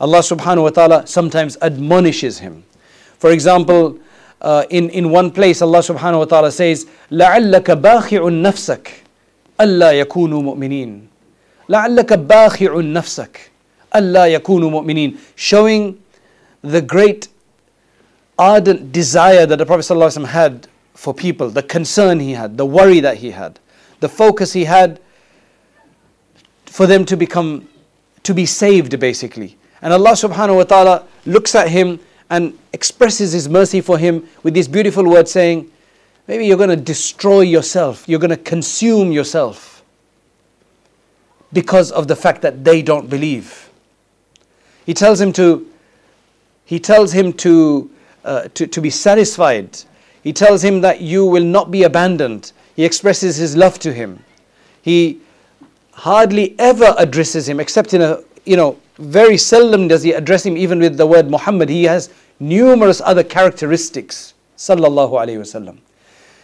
Allah 0.00 0.18
subhanahu 0.18 0.62
wa 0.64 0.70
ta'ala 0.70 1.06
sometimes 1.06 1.56
admonishes 1.62 2.38
him. 2.38 2.64
For 3.18 3.30
example, 3.30 3.98
uh, 4.42 4.64
in, 4.70 4.90
in 4.90 5.10
one 5.10 5.30
place 5.30 5.62
Allah 5.62 5.78
subhanahu 5.78 6.18
wa 6.18 6.24
ta'ala 6.26 6.52
says, 6.52 6.86
لَعَلَّكَ 7.10 7.64
بَاخِعٌ 7.80 8.20
نَفْسَكَ 8.20 8.88
أَلَّا 9.58 10.04
يَكُونُوا 10.04 10.42
مُؤْمِنِينَ 10.42 11.06
لَعَلَّكَ 11.70 12.26
بَاخِعٌ 12.26 12.92
نَفْسَكَ 12.92 13.50
أَلَّا 13.94 14.38
يَكُونُوا 14.38 14.70
مُؤْمِنِينَ 14.70 15.18
Showing 15.34 16.00
the 16.62 16.80
great 16.82 17.28
ardent 18.38 18.92
desire 18.92 19.46
that 19.46 19.56
the 19.56 19.66
Prophet 19.66 19.82
ﷺ 19.82 20.26
had 20.26 20.68
for 20.94 21.14
people, 21.14 21.50
the 21.50 21.62
concern 21.62 22.20
he 22.20 22.32
had, 22.32 22.56
the 22.56 22.66
worry 22.66 23.00
that 23.00 23.18
he 23.18 23.30
had, 23.30 23.58
the 24.00 24.08
focus 24.08 24.52
he 24.52 24.64
had 24.64 25.00
for 26.66 26.86
them 26.86 27.04
to 27.04 27.16
become, 27.16 27.68
to 28.22 28.34
be 28.34 28.46
saved 28.46 28.98
basically. 29.00 29.56
And 29.82 29.92
Allah 29.92 30.12
subhanahu 30.12 30.56
wa 30.56 30.64
ta'ala 30.64 31.04
looks 31.24 31.54
at 31.54 31.68
him 31.68 32.00
and 32.30 32.58
expresses 32.72 33.32
His 33.32 33.48
mercy 33.48 33.80
for 33.80 33.98
him 33.98 34.26
with 34.42 34.54
these 34.54 34.68
beautiful 34.68 35.04
words 35.04 35.30
saying, 35.30 35.70
Maybe 36.26 36.46
you're 36.46 36.56
going 36.56 36.70
to 36.70 36.76
destroy 36.76 37.42
yourself, 37.42 38.08
you're 38.08 38.18
going 38.18 38.30
to 38.30 38.36
consume 38.36 39.12
yourself 39.12 39.79
because 41.53 41.91
of 41.91 42.07
the 42.07 42.15
fact 42.15 42.41
that 42.41 42.63
they 42.63 42.81
don't 42.81 43.09
believe. 43.09 43.69
He 44.85 44.93
tells 44.93 45.19
him 45.21 45.33
to 45.33 45.67
he 46.71 46.79
tells 46.79 47.11
him 47.11 47.33
to, 47.33 47.91
uh, 48.23 48.47
to, 48.53 48.65
to 48.65 48.79
be 48.79 48.89
satisfied. 48.89 49.77
He 50.23 50.31
tells 50.31 50.63
him 50.63 50.79
that 50.79 51.01
you 51.01 51.25
will 51.25 51.43
not 51.43 51.69
be 51.69 51.83
abandoned. 51.83 52.53
He 52.77 52.85
expresses 52.85 53.35
his 53.35 53.57
love 53.57 53.77
to 53.79 53.91
him. 53.91 54.23
He 54.81 55.19
hardly 55.91 56.55
ever 56.57 56.95
addresses 56.97 57.49
him, 57.49 57.59
except 57.59 57.93
in 57.93 58.01
a, 58.01 58.19
you 58.45 58.55
know, 58.55 58.79
very 58.99 59.37
seldom 59.37 59.89
does 59.89 60.01
he 60.01 60.13
address 60.13 60.45
him 60.45 60.55
even 60.55 60.79
with 60.79 60.95
the 60.95 61.05
word 61.05 61.29
Muhammad. 61.29 61.67
He 61.67 61.83
has 61.83 62.09
numerous 62.39 63.01
other 63.01 63.23
characteristics. 63.23 64.33
Sallallahu 64.55 65.11
alayhi 65.11 65.39
wasallam. 65.39 65.77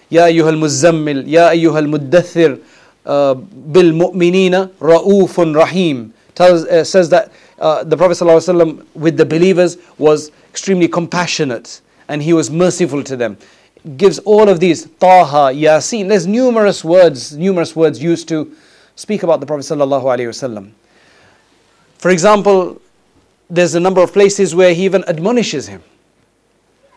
Ya 0.10 0.24
ayyuhal 0.24 0.58
muzammil, 0.58 1.24
ya 1.26 1.52
ayyuhal 1.52 1.88
muddathir, 1.88 2.62
uh, 3.08 3.34
bil 3.34 3.94
mu'minina 3.94 4.70
ra'ufun 4.80 5.56
rahim. 5.56 6.14
Tells, 6.36 6.66
uh, 6.66 6.84
says 6.84 7.10
that 7.10 7.32
uh, 7.58 7.84
the 7.84 7.98
Prophet 7.98 8.14
ﷺ 8.14 8.86
with 8.94 9.18
the 9.18 9.26
believers 9.26 9.78
was 9.98 10.32
extremely 10.50 10.88
compassionate 10.88 11.82
and 12.10 12.22
he 12.22 12.34
was 12.34 12.52
merciful 12.52 13.04
to 13.04 13.18
them. 13.18 13.38
Gives 13.96 14.20
all 14.20 14.48
of 14.50 14.60
these 14.60 14.86
Taha, 15.00 15.54
Yasin. 15.56 16.10
There's 16.10 16.28
numerous 16.28 16.84
words, 16.84 17.36
numerous 17.36 17.76
words 17.76 18.04
used 18.04 18.28
to 18.28 18.56
speak 18.96 19.24
about 19.24 19.40
the 19.40 19.46
Prophet 19.46 19.64
ﷺ. 19.64 20.72
For 21.98 22.12
example, 22.12 22.80
there's 23.50 23.74
a 23.74 23.80
number 23.80 24.02
of 24.02 24.14
places 24.14 24.54
where 24.54 24.74
he 24.74 24.86
even 24.86 25.04
admonishes 25.08 25.68
him. 25.68 25.82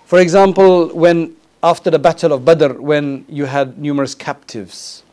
For 0.04 0.18
example, 0.18 0.88
when 0.88 1.36
after 1.62 1.90
the 1.90 1.98
battle 1.98 2.32
of 2.32 2.44
Badr, 2.44 2.74
when 2.74 3.24
you 3.28 3.44
had 3.44 3.78
numerous 3.78 4.14
captives 4.14 5.04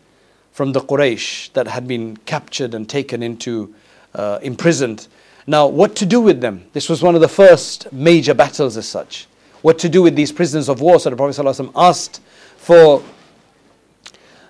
from 0.58 0.72
the 0.72 0.82
Quraysh 0.82 1.54
that 1.54 1.68
had 1.68 1.88
been 1.88 2.18
captured 2.26 2.74
and 2.74 2.90
taken 2.90 3.22
into 3.22 3.76
uh, 4.16 4.40
imprisoned, 4.42 5.08
now, 5.46 5.68
what 5.68 5.96
to 5.98 6.06
do 6.08 6.20
with 6.20 6.42
them? 6.42 6.66
This 6.74 6.90
was 6.90 7.04
one 7.04 7.14
of 7.14 7.22
the 7.22 7.28
first 7.28 7.94
major 7.94 8.34
battles 8.34 8.76
as 8.76 8.88
such. 8.88 9.28
What 9.62 9.78
to 9.78 9.88
do 9.88 10.02
with 10.02 10.16
these 10.16 10.32
prisoners 10.32 10.68
of 10.68 10.82
war? 10.82 11.00
So 11.00 11.12
the 11.12 11.16
Prophet 11.16 11.40
ﷺ 11.40 11.72
asked 11.76 12.22
for 12.58 13.04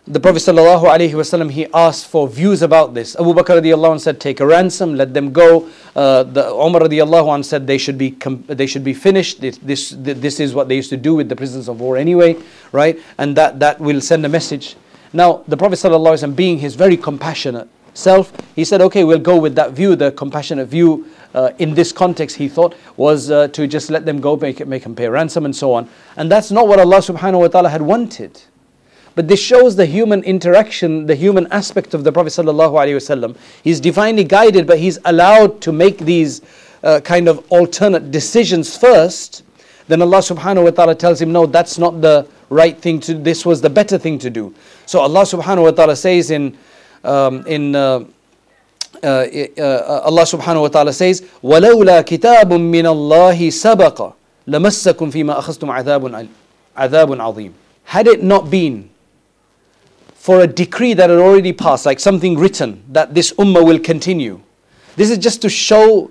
the 0.07 0.21
Prophet 0.21 0.39
ﷺ, 0.39 1.51
he 1.51 1.67
asked 1.73 2.07
for 2.07 2.25
views 2.29 2.61
about 2.61 2.93
this. 2.93 3.17
Abu 3.17 3.33
Bakr 3.33 3.61
radiallahu 3.61 3.99
said, 3.99 4.21
take 4.21 4.39
a 4.39 4.45
ransom, 4.45 4.95
let 4.95 5.13
them 5.13 5.33
go. 5.33 5.69
Uh, 5.93 6.23
the 6.23 6.47
Umar 6.47 6.83
radiallahu 6.83 7.43
said 7.43 7.67
they 7.67 7.77
should 7.77 7.97
be, 7.97 8.11
they 8.11 8.65
should 8.65 8.85
be 8.85 8.93
finished. 8.93 9.41
This, 9.41 9.57
this, 9.57 9.93
this 9.97 10.39
is 10.39 10.55
what 10.55 10.69
they 10.69 10.77
used 10.77 10.89
to 10.91 10.97
do 10.97 11.15
with 11.15 11.27
the 11.27 11.35
prisoners 11.35 11.67
of 11.67 11.81
war 11.81 11.97
anyway, 11.97 12.37
right? 12.71 12.97
And 13.17 13.35
that, 13.35 13.59
that 13.59 13.81
will 13.81 13.99
send 13.99 14.25
a 14.25 14.29
message. 14.29 14.77
Now, 15.13 15.43
the 15.47 15.57
Prophet 15.57 15.75
ﷺ, 15.75 16.35
being 16.35 16.59
his 16.59 16.75
very 16.75 16.97
compassionate, 16.97 17.69
self, 17.97 18.31
he 18.55 18.63
said, 18.63 18.81
okay, 18.81 19.03
we'll 19.03 19.19
go 19.19 19.37
with 19.37 19.55
that 19.55 19.71
view, 19.71 19.95
the 19.95 20.11
compassionate 20.11 20.67
view 20.67 21.07
uh, 21.33 21.51
in 21.57 21.73
this 21.73 21.91
context, 21.91 22.37
he 22.37 22.47
thought, 22.47 22.75
was 22.95 23.31
uh, 23.31 23.47
to 23.49 23.67
just 23.67 23.89
let 23.89 24.05
them 24.05 24.21
go, 24.21 24.37
make, 24.37 24.65
make 24.67 24.83
them 24.83 24.95
pay 24.95 25.07
ransom 25.07 25.45
and 25.45 25.55
so 25.55 25.73
on. 25.73 25.89
And 26.15 26.31
that's 26.31 26.51
not 26.51 26.67
what 26.67 26.79
Allah 26.79 26.97
subhanahu 26.97 27.39
wa 27.39 27.47
ta'ala 27.47 27.69
had 27.69 27.81
wanted. 27.81 28.41
But 29.15 29.27
this 29.27 29.41
shows 29.41 29.75
the 29.75 29.85
human 29.85 30.23
interaction, 30.23 31.07
the 31.07 31.15
human 31.15 31.47
aspect 31.51 31.95
of 31.95 32.03
the 32.03 32.11
Prophet 32.11 32.29
wasallam. 32.33 33.35
He's 33.63 33.79
divinely 33.79 34.23
guided, 34.23 34.67
but 34.67 34.77
he's 34.77 34.99
allowed 35.05 35.59
to 35.61 35.71
make 35.71 35.97
these 35.97 36.41
uh, 36.83 36.99
kind 36.99 37.27
of 37.27 37.43
alternate 37.51 38.11
decisions 38.11 38.77
first. 38.77 39.43
Then 39.87 40.03
Allah 40.03 40.19
subhanahu 40.19 40.65
wa 40.65 40.69
ta'ala 40.69 40.95
tells 40.95 41.19
him, 41.19 41.31
no, 41.31 41.47
that's 41.47 41.79
not 41.79 41.99
the 42.01 42.27
right 42.49 42.77
thing 42.77 42.99
to 43.01 43.13
do. 43.13 43.23
this 43.23 43.45
was 43.45 43.61
the 43.61 43.69
better 43.69 43.97
thing 43.97 44.19
to 44.19 44.29
do. 44.29 44.53
So 44.86 45.00
Allah 45.00 45.22
subhanahu 45.22 45.62
wa 45.64 45.70
ta'ala 45.70 45.96
says 45.96 46.30
in 46.30 46.56
um, 47.04 47.46
in 47.46 47.74
uh, 47.74 48.04
uh, 49.02 49.06
uh, 49.06 50.00
Allah 50.04 50.22
subhanahu 50.22 50.62
wa 50.62 50.68
ta'ala 50.68 50.92
says, 50.92 51.22
وَلَوْلَا 51.42 52.02
كِتَابٌ 52.02 52.46
مِّنَ 52.48 52.84
اللَّهِ 52.86 53.38
سَبَقَ 53.50 54.14
لَمَسَّكُمْ 54.46 55.10
فِيمَا 55.10 55.38
أَخَذْتُمْ 55.38 55.66
عَذَابٌ 55.70 56.28
عَذَابٌ 56.76 57.08
عَظِيمٌ 57.16 57.52
Had 57.84 58.06
it 58.06 58.22
not 58.22 58.50
been 58.50 58.90
for 60.14 60.40
a 60.42 60.46
decree 60.46 60.94
that 60.94 61.10
had 61.10 61.18
already 61.18 61.52
passed, 61.52 61.84
like 61.84 61.98
something 61.98 62.38
written, 62.38 62.84
that 62.88 63.12
this 63.12 63.32
ummah 63.32 63.66
will 63.66 63.80
continue. 63.80 64.40
This 64.94 65.10
is 65.10 65.18
just 65.18 65.42
to 65.42 65.48
show 65.48 66.10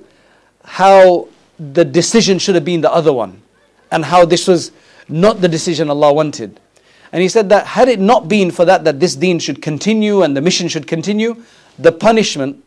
how 0.65 1.29
the 1.57 1.85
decision 1.85 2.37
should 2.37 2.55
have 2.55 2.65
been 2.65 2.81
the 2.81 2.91
other 2.91 3.13
one, 3.13 3.41
and 3.89 4.03
how 4.03 4.25
this 4.25 4.49
was 4.49 4.73
not 5.07 5.39
the 5.39 5.47
decision 5.47 5.89
Allah 5.89 6.11
wanted. 6.11 6.59
And 7.16 7.22
he 7.22 7.30
said 7.30 7.48
that 7.48 7.68
had 7.68 7.88
it 7.88 7.98
not 7.98 8.28
been 8.28 8.50
for 8.50 8.66
that, 8.66 8.84
that 8.84 9.00
this 9.00 9.16
deen 9.16 9.38
should 9.38 9.62
continue 9.62 10.20
and 10.20 10.36
the 10.36 10.42
mission 10.42 10.68
should 10.68 10.86
continue, 10.86 11.42
the 11.78 11.90
punishment 11.90 12.62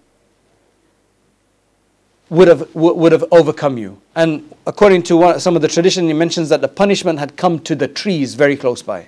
would 2.32 2.48
have, 2.48 2.74
would 2.74 3.12
have 3.12 3.26
overcome 3.30 3.78
you. 3.78 4.02
And 4.16 4.52
according 4.66 5.04
to 5.04 5.18
one, 5.18 5.40
some 5.40 5.56
of 5.56 5.62
the 5.62 5.68
tradition, 5.68 6.08
he 6.08 6.14
mentions 6.14 6.50
that 6.50 6.62
the 6.62 6.68
punishment 6.68 7.20
had 7.20 7.38
come 7.38 7.60
to 7.60 7.76
the 7.76 7.88
trees 7.88 8.34
very 8.34 8.58
close 8.58 8.82
by. 8.82 9.06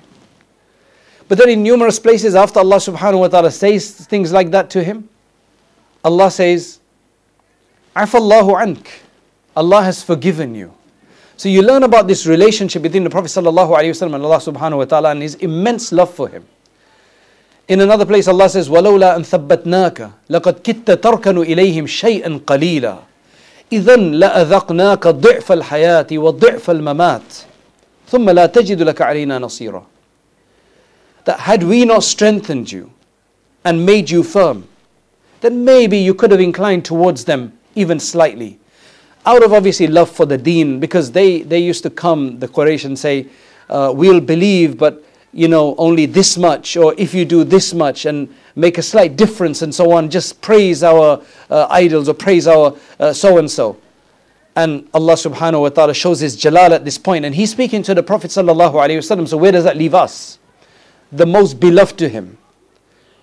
But 1.27 1.39
then 1.39 1.49
in 1.49 1.63
numerous 1.63 1.97
places, 1.97 2.35
after 2.35 2.59
Allah 2.59 2.75
subhanahu 2.75 3.21
wa 3.21 3.27
ta'ala 3.27 3.49
says 3.49 3.95
things 3.95 4.31
like 4.31 4.51
that 4.51 4.69
to 4.69 4.83
him, 4.83 5.09
Allah 6.03 6.29
says, 6.29 6.81
Afallahu 7.95 8.61
ank. 8.61 9.01
Allah 9.55 9.81
has 9.81 10.03
forgiven 10.03 10.53
you. 10.53 10.71
So 11.41 11.49
you 11.49 11.63
learn 11.63 11.81
about 11.81 12.07
this 12.07 12.27
relationship 12.27 12.83
between 12.83 13.03
the 13.03 13.09
Prophet 13.09 13.29
sallallahu 13.29 13.73
alaihi 13.75 13.97
wasallam 13.97 14.13
and 14.13 14.23
Allah 14.25 14.37
subhanahu 14.37 14.77
wa 14.77 14.85
ta'ala 14.85 15.09
and 15.09 15.23
his 15.23 15.33
immense 15.41 15.91
love 15.91 16.13
for 16.13 16.27
him. 16.29 16.45
In 17.67 17.81
another 17.81 18.05
place, 18.05 18.27
Allah 18.27 18.47
says, 18.47 18.69
وَلَوْلَا 18.69 19.15
أَن 19.17 19.25
ثَبَّتْنَاكَ 19.25 20.11
لَقَدْ 20.29 20.61
كِدْتَ 20.61 21.01
تَرْكَنُ 21.01 21.41
إِلَيْهِمْ 21.43 21.87
شَيْئًا 21.87 22.45
قَلِيلًا 22.45 22.99
al-hayati 23.73 25.09
wa 25.09 25.49
الْحَيَاةِ 25.49 26.07
وَضِعْفَ 26.11 26.69
الْمَمَاتِ 26.69 27.45
ثُمَّ 28.07 28.29
لَا 28.29 28.45
تَجِدُ 28.45 28.83
لَكَ 28.83 29.01
عَلَيْنَا 29.01 29.41
nasira." 29.41 29.83
That 31.25 31.39
had 31.39 31.63
we 31.63 31.85
not 31.85 32.03
strengthened 32.03 32.71
you 32.71 32.91
and 33.65 33.83
made 33.83 34.11
you 34.11 34.21
firm, 34.21 34.67
then 35.39 35.65
maybe 35.65 35.97
you 35.97 36.13
could 36.13 36.29
have 36.29 36.39
inclined 36.39 36.85
towards 36.85 37.25
them 37.25 37.57
even 37.73 37.99
slightly 37.99 38.59
out 39.25 39.43
of 39.43 39.53
obviously 39.53 39.87
love 39.87 40.09
for 40.09 40.25
the 40.25 40.37
deen, 40.37 40.79
because 40.79 41.11
they, 41.11 41.41
they 41.41 41.59
used 41.59 41.83
to 41.83 41.89
come, 41.89 42.39
the 42.39 42.47
Quraysh, 42.47 42.85
and 42.85 42.97
say, 42.97 43.27
uh, 43.69 43.93
We'll 43.95 44.21
believe, 44.21 44.77
but 44.77 45.03
you 45.33 45.47
know, 45.47 45.75
only 45.77 46.05
this 46.05 46.37
much, 46.37 46.75
or 46.75 46.93
if 46.97 47.13
you 47.13 47.23
do 47.23 47.43
this 47.43 47.73
much, 47.73 48.05
and 48.05 48.33
make 48.55 48.77
a 48.77 48.81
slight 48.81 49.15
difference, 49.15 49.61
and 49.61 49.73
so 49.73 49.91
on, 49.91 50.09
just 50.09 50.41
praise 50.41 50.83
our 50.83 51.23
uh, 51.49 51.67
idols 51.69 52.09
or 52.09 52.13
praise 52.13 52.47
our 52.47 52.75
so 53.13 53.37
and 53.37 53.49
so. 53.49 53.77
And 54.55 54.89
Allah 54.93 55.13
subhanahu 55.13 55.61
wa 55.61 55.69
ta'ala 55.69 55.93
shows 55.93 56.19
His 56.19 56.35
jalal 56.35 56.73
at 56.73 56.83
this 56.83 56.97
point, 56.97 57.23
and 57.23 57.33
He's 57.33 57.51
speaking 57.51 57.83
to 57.83 57.93
the 57.93 58.03
Prophet 58.03 58.31
sallallahu 58.31 58.73
alaihi 58.73 58.97
wasallam. 58.97 59.27
So, 59.27 59.37
where 59.37 59.51
does 59.51 59.63
that 59.63 59.77
leave 59.77 59.93
us? 59.93 60.39
The 61.11 61.25
most 61.25 61.59
beloved 61.59 61.97
to 61.99 62.09
Him, 62.09 62.37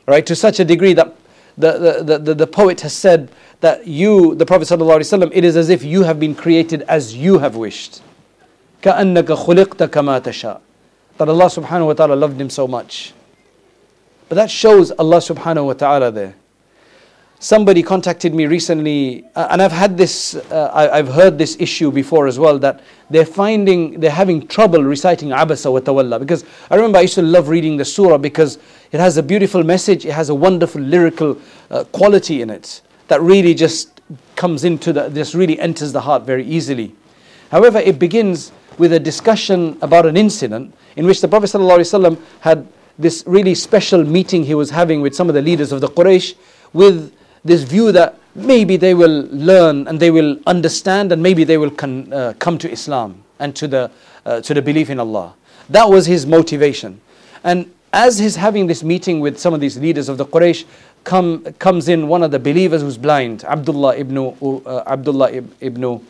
right? 0.06 0.24
To 0.24 0.34
such 0.34 0.60
a 0.60 0.64
degree 0.64 0.94
that 0.94 1.14
the, 1.57 2.03
the, 2.03 2.17
the, 2.19 2.33
the 2.33 2.47
poet 2.47 2.81
has 2.81 2.93
said, 2.93 3.29
that 3.63 3.87
you, 3.87 4.35
the 4.35 4.45
Prophet 4.45 4.67
ﷺ, 4.67 5.29
it 5.33 5.45
is 5.45 5.55
as 5.55 5.69
if 5.69 5.85
you 5.85 6.03
have 6.03 6.19
been 6.19 6.35
created 6.35 6.81
as 6.81 7.15
you 7.15 7.39
have 7.39 7.55
wished. 7.55 8.01
كَأَنَّكَ 8.81 9.23
خُلِقْتَ 9.23 9.87
كَمَا 9.87 10.19
تَشَاءُ 10.19 10.59
That 11.17 11.29
Allah 11.29 11.45
subhanahu 11.45 11.85
wa 11.85 11.93
ta'ala 11.93 12.15
loved 12.15 12.41
him 12.41 12.49
so 12.49 12.67
much. 12.67 13.13
But 14.27 14.35
that 14.35 14.51
shows 14.51 14.91
Allah 14.91 15.19
subhanahu 15.19 15.67
wa 15.67 15.73
ta'ala 15.73 16.11
there. 16.11 16.35
somebody 17.40 17.82
contacted 17.82 18.34
me 18.34 18.46
recently, 18.46 19.24
uh, 19.36 19.48
and 19.50 19.62
I've 19.62 19.72
had 19.72 19.96
this, 19.96 20.34
uh, 20.34 20.70
I, 20.74 20.96
have 20.96 21.08
heard 21.08 21.38
this 21.38 21.56
issue 21.60 21.92
before 21.92 22.26
as 22.26 22.38
well, 22.38 22.58
that 22.58 22.80
they're 23.10 23.24
finding, 23.24 24.00
they're 24.00 24.10
having 24.10 24.46
trouble 24.46 24.82
reciting 24.82 25.28
Abasa 25.30 25.72
wa 25.72 25.80
Tawalla. 25.80 26.18
Because 26.18 26.44
I 26.70 26.76
remember 26.76 26.98
I 26.98 27.02
used 27.02 27.14
to 27.14 27.22
love 27.22 27.48
reading 27.48 27.76
the 27.76 27.84
surah 27.84 28.18
because 28.18 28.58
it 28.90 29.00
has 29.00 29.16
a 29.16 29.22
beautiful 29.22 29.62
message, 29.62 30.04
it 30.04 30.12
has 30.12 30.30
a 30.30 30.34
wonderful 30.34 30.80
lyrical 30.80 31.38
uh, 31.70 31.84
quality 31.84 32.42
in 32.42 32.50
it 32.50 32.82
that 33.06 33.20
really 33.20 33.54
just 33.54 34.00
comes 34.36 34.64
into 34.64 34.92
the, 34.92 35.08
this 35.08 35.34
really 35.34 35.58
enters 35.60 35.92
the 35.92 36.00
heart 36.00 36.24
very 36.24 36.44
easily. 36.44 36.94
However, 37.50 37.78
it 37.78 37.98
begins 37.98 38.52
with 38.78 38.92
a 38.92 39.00
discussion 39.00 39.78
about 39.80 40.06
an 40.06 40.16
incident 40.16 40.74
in 40.96 41.06
which 41.06 41.20
the 41.20 41.28
Prophet 41.28 41.46
ﷺ 41.46 42.20
had 42.40 42.66
this 42.98 43.22
really 43.26 43.54
special 43.54 44.04
meeting 44.04 44.44
he 44.44 44.54
was 44.54 44.70
having 44.70 45.00
with 45.00 45.14
some 45.14 45.28
of 45.28 45.34
the 45.34 45.42
leaders 45.42 45.72
of 45.72 45.80
the 45.80 45.88
Quraysh 45.88 46.34
with 46.72 47.12
this 47.44 47.62
view 47.62 47.92
that 47.92 48.18
maybe 48.34 48.76
they 48.76 48.94
will 48.94 49.26
learn 49.30 49.86
and 49.88 49.98
they 50.00 50.10
will 50.10 50.38
understand 50.46 51.12
and 51.12 51.22
maybe 51.22 51.44
they 51.44 51.58
will 51.58 51.70
con, 51.70 52.12
uh, 52.12 52.32
come 52.38 52.58
to 52.58 52.70
Islam 52.70 53.22
and 53.38 53.54
to 53.56 53.68
the, 53.68 53.90
uh, 54.24 54.40
to 54.40 54.54
the 54.54 54.62
belief 54.62 54.90
in 54.90 55.00
Allah. 55.00 55.34
That 55.68 55.88
was 55.88 56.06
his 56.06 56.26
motivation. 56.26 57.00
And 57.44 57.70
as 57.92 58.18
he's 58.18 58.36
having 58.36 58.66
this 58.66 58.82
meeting 58.82 59.20
with 59.20 59.38
some 59.38 59.54
of 59.54 59.60
these 59.60 59.78
leaders 59.78 60.08
of 60.08 60.18
the 60.18 60.26
Quraysh, 60.26 60.64
come, 61.04 61.44
comes 61.54 61.88
in 61.88 62.08
one 62.08 62.22
of 62.22 62.30
the 62.30 62.38
believers 62.38 62.82
who's 62.82 62.98
blind, 62.98 63.44
Abdullah 63.44 63.96
ibn, 63.96 64.18
uh, 64.18 64.82
Abdullah 64.86 65.32
ibn 65.32 65.82
Ummi 65.82 66.00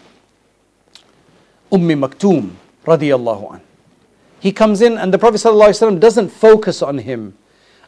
Maktoum, 1.70 2.52
radiallahu 2.84 3.54
an. 3.54 3.60
He 4.40 4.52
comes 4.52 4.80
in 4.80 4.96
and 4.98 5.12
the 5.12 5.18
Prophet 5.18 5.42
doesn't 6.00 6.28
focus 6.30 6.82
on 6.82 6.98
him 6.98 7.36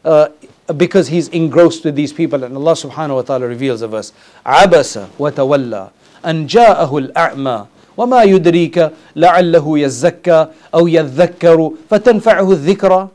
uh, 0.03 0.29
because 0.76 1.08
he's 1.08 1.28
engrossed 1.28 1.84
with 1.84 1.94
these 1.94 2.12
people. 2.12 2.42
And 2.44 2.56
Allah 2.56 2.72
subhanahu 2.72 3.14
wa 3.16 3.22
ta'ala 3.22 3.46
reveals 3.46 3.82
of 3.82 3.94
us, 3.94 4.12
عَبَسَ 4.44 5.08
وَتَوَلَّى 5.18 5.90
أَنْ 6.24 6.48
جَاءَهُ 6.48 7.12
الْأَعْمَى 7.12 7.66
وما 7.96 8.22
يدريك 8.22 8.92
لعله 9.16 9.78
يزكى 9.78 10.46
أو 10.74 10.86
يذكر 10.86 11.72
فتنفعه 11.90 12.52
الذكرى 12.52 13.08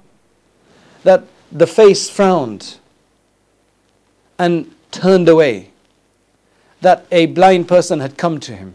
that 1.03 1.23
the 1.51 1.67
face 1.67 2.09
frowned 2.09 2.77
and 4.39 4.71
turned 4.91 5.29
away 5.29 5.69
that 6.81 7.05
a 7.11 7.27
blind 7.27 7.67
person 7.67 7.99
had 7.99 8.17
come 8.17 8.39
to 8.39 8.55
him 8.55 8.73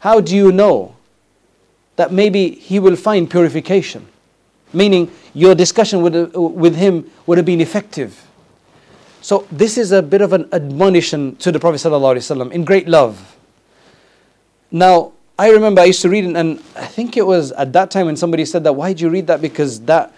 how 0.00 0.20
do 0.20 0.34
you 0.34 0.50
know 0.50 0.94
that 1.96 2.10
maybe 2.12 2.50
he 2.50 2.78
will 2.78 2.96
find 2.96 3.30
purification 3.30 4.06
Meaning 4.77 5.11
your 5.33 5.55
discussion 5.55 6.01
with, 6.01 6.35
with 6.35 6.75
him 6.75 7.09
would 7.25 7.37
have 7.37 7.45
been 7.45 7.61
effective. 7.61 8.23
So 9.21 9.47
this 9.51 9.77
is 9.77 9.91
a 9.91 10.01
bit 10.01 10.21
of 10.21 10.31
an 10.31 10.47
admonition 10.53 11.35
to 11.37 11.51
the 11.51 11.59
Prophet 11.59 11.83
in 12.53 12.63
great 12.63 12.87
love. 12.87 13.35
Now, 14.71 15.13
I 15.39 15.49
remember 15.49 15.81
I 15.81 15.85
used 15.85 16.01
to 16.01 16.09
read 16.09 16.25
it, 16.25 16.35
and 16.35 16.59
I 16.75 16.85
think 16.85 17.17
it 17.17 17.25
was 17.25 17.51
at 17.53 17.73
that 17.73 17.91
time 17.91 18.05
when 18.05 18.15
somebody 18.15 18.45
said 18.45 18.63
that, 18.63 18.73
why 18.73 18.89
did 18.89 19.01
you 19.01 19.09
read 19.09 19.27
that? 19.27 19.41
Because 19.41 19.81
that 19.81 20.13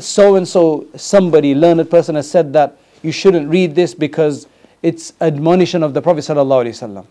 so 0.00 0.36
and 0.36 0.46
so, 0.46 0.86
somebody, 0.96 1.54
learned 1.54 1.90
person, 1.90 2.14
has 2.14 2.30
said 2.30 2.52
that 2.52 2.76
you 3.02 3.12
shouldn't 3.12 3.48
read 3.48 3.74
this 3.74 3.94
because 3.94 4.46
it's 4.82 5.12
admonition 5.20 5.82
of 5.82 5.94
the 5.94 6.02
Prophet. 6.02 6.28
And 6.28 7.06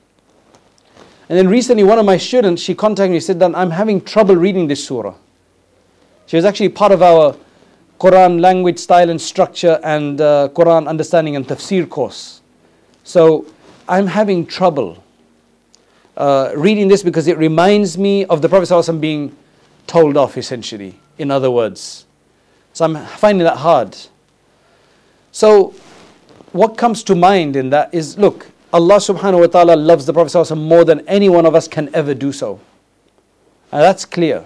then 1.27 1.47
recently, 1.47 1.83
one 1.83 1.99
of 1.99 2.05
my 2.05 2.17
students, 2.17 2.61
she 2.61 2.75
contacted 2.75 3.11
me, 3.11 3.19
said 3.19 3.39
that 3.39 3.55
I'm 3.55 3.71
having 3.71 3.99
trouble 4.01 4.35
reading 4.35 4.67
this 4.67 4.85
surah. 4.85 5.15
She 6.27 6.35
was 6.35 6.45
actually 6.45 6.69
part 6.69 6.91
of 6.91 7.01
our 7.01 7.35
Quran 7.99 8.41
language, 8.41 8.79
style, 8.79 9.09
and 9.09 9.21
structure, 9.21 9.79
and 9.83 10.19
uh, 10.19 10.49
Quran 10.53 10.87
understanding 10.87 11.35
and 11.35 11.47
tafsir 11.47 11.87
course. 11.87 12.41
So 13.03 13.45
I'm 13.87 14.07
having 14.07 14.45
trouble 14.45 15.03
uh, 16.17 16.51
reading 16.55 16.87
this 16.87 17.03
because 17.03 17.27
it 17.27 17.37
reminds 17.37 17.97
me 17.97 18.25
of 18.25 18.41
the 18.41 18.49
Prophet 18.49 18.69
ﷺ 18.69 18.99
being 18.99 19.35
told 19.87 20.17
off, 20.17 20.37
essentially, 20.37 20.99
in 21.17 21.29
other 21.29 21.51
words. 21.51 22.05
So 22.73 22.85
I'm 22.85 23.05
finding 23.05 23.43
that 23.45 23.57
hard. 23.57 23.95
So, 25.31 25.73
what 26.51 26.77
comes 26.77 27.03
to 27.03 27.15
mind 27.15 27.55
in 27.55 27.69
that 27.71 27.93
is 27.93 28.17
look, 28.17 28.47
Allah 28.73 28.95
subhanahu 28.97 29.41
wa 29.41 29.47
ta'ala 29.47 29.75
loves 29.75 30.05
the 30.05 30.13
Prophet 30.13 30.31
ﷺ 30.31 30.57
more 30.57 30.83
than 30.83 31.05
any 31.07 31.29
one 31.29 31.45
of 31.45 31.55
us 31.55 31.67
can 31.67 31.93
ever 31.93 32.13
do 32.13 32.31
so. 32.31 32.59
And 33.71 33.81
that's 33.81 34.05
clear. 34.05 34.45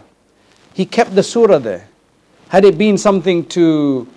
He 0.73 0.85
kept 0.85 1.15
the 1.15 1.23
surah 1.23 1.59
there. 1.59 1.87
Had 2.49 2.65
it 2.65 2.77
been 2.77 2.97
something 2.97 3.45
to 3.47 4.07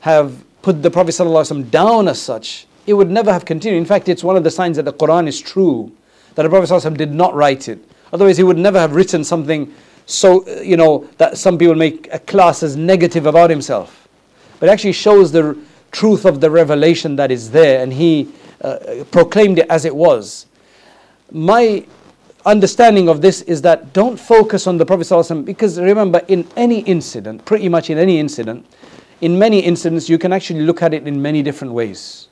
have 0.00 0.44
put 0.62 0.82
the 0.82 0.90
Prophet 0.90 1.10
ﷺ 1.10 1.70
down 1.70 2.08
as 2.08 2.20
such, 2.20 2.66
it 2.86 2.94
would 2.94 3.10
never 3.10 3.32
have 3.32 3.44
continued. 3.44 3.78
In 3.78 3.84
fact, 3.84 4.08
it's 4.08 4.24
one 4.24 4.36
of 4.36 4.44
the 4.44 4.50
signs 4.50 4.76
that 4.76 4.84
the 4.84 4.92
Quran 4.92 5.28
is 5.28 5.40
true, 5.40 5.92
that 6.34 6.42
the 6.42 6.48
Prophet 6.48 6.70
ﷺ 6.70 6.96
did 6.96 7.12
not 7.12 7.34
write 7.34 7.68
it. 7.68 7.78
Otherwise, 8.12 8.36
he 8.36 8.42
would 8.42 8.58
never 8.58 8.78
have 8.78 8.94
written 8.94 9.24
something 9.24 9.72
so, 10.06 10.48
you 10.60 10.76
know, 10.76 11.08
that 11.18 11.38
some 11.38 11.58
people 11.58 11.74
make 11.74 12.08
a 12.12 12.18
class 12.18 12.62
as 12.62 12.76
negative 12.76 13.26
about 13.26 13.50
himself. 13.50 14.08
But 14.58 14.68
it 14.68 14.72
actually 14.72 14.92
shows 14.92 15.32
the 15.32 15.56
truth 15.92 16.24
of 16.24 16.40
the 16.40 16.50
revelation 16.50 17.16
that 17.16 17.30
is 17.30 17.50
there, 17.50 17.82
and 17.82 17.92
he 17.92 18.28
uh, 18.62 19.04
proclaimed 19.10 19.58
it 19.58 19.66
as 19.68 19.84
it 19.84 19.94
was. 19.94 20.46
My 21.30 21.84
understanding 22.44 23.08
of 23.08 23.20
this 23.20 23.42
is 23.42 23.62
that 23.62 23.92
don't 23.92 24.18
focus 24.18 24.66
on 24.66 24.76
the 24.76 24.86
Prophet 24.86 25.04
ﷺ 25.06 25.44
because 25.44 25.78
remember, 25.78 26.20
in 26.28 26.46
any 26.56 26.80
incident, 26.80 27.44
pretty 27.44 27.68
much 27.68 27.90
in 27.90 27.98
any 27.98 28.18
incident, 28.18 28.66
in 29.20 29.38
many 29.38 29.60
incidents, 29.60 30.08
you 30.08 30.18
can 30.18 30.32
actually 30.32 30.62
look 30.62 30.82
at 30.82 30.92
it 30.92 31.06
in 31.06 31.22
many 31.22 31.42
different 31.42 31.72
ways. 31.72 32.28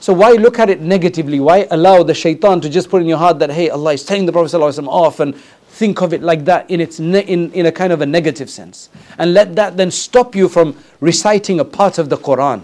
So 0.00 0.12
why 0.12 0.32
look 0.32 0.58
at 0.58 0.70
it 0.70 0.80
negatively? 0.80 1.40
Why 1.40 1.66
allow 1.70 2.02
the 2.02 2.14
shaitan 2.14 2.60
to 2.60 2.68
just 2.68 2.88
put 2.88 3.02
in 3.02 3.08
your 3.08 3.18
heart 3.18 3.38
that, 3.40 3.50
hey, 3.50 3.70
Allah 3.70 3.94
is 3.94 4.04
telling 4.04 4.26
the 4.26 4.32
Prophet 4.32 4.56
ﷺ 4.56 4.86
off 4.88 5.20
and 5.20 5.34
think 5.34 6.00
of 6.00 6.14
it 6.14 6.22
like 6.22 6.44
that 6.46 6.70
in, 6.70 6.80
its 6.80 6.98
ne- 6.98 7.24
in, 7.24 7.52
in 7.52 7.66
a 7.66 7.72
kind 7.72 7.92
of 7.92 8.00
a 8.00 8.06
negative 8.06 8.48
sense. 8.48 8.88
And 9.18 9.34
let 9.34 9.54
that 9.56 9.76
then 9.76 9.90
stop 9.90 10.34
you 10.34 10.48
from 10.48 10.76
reciting 11.00 11.60
a 11.60 11.64
part 11.64 11.98
of 11.98 12.08
the 12.08 12.16
Quran. 12.16 12.62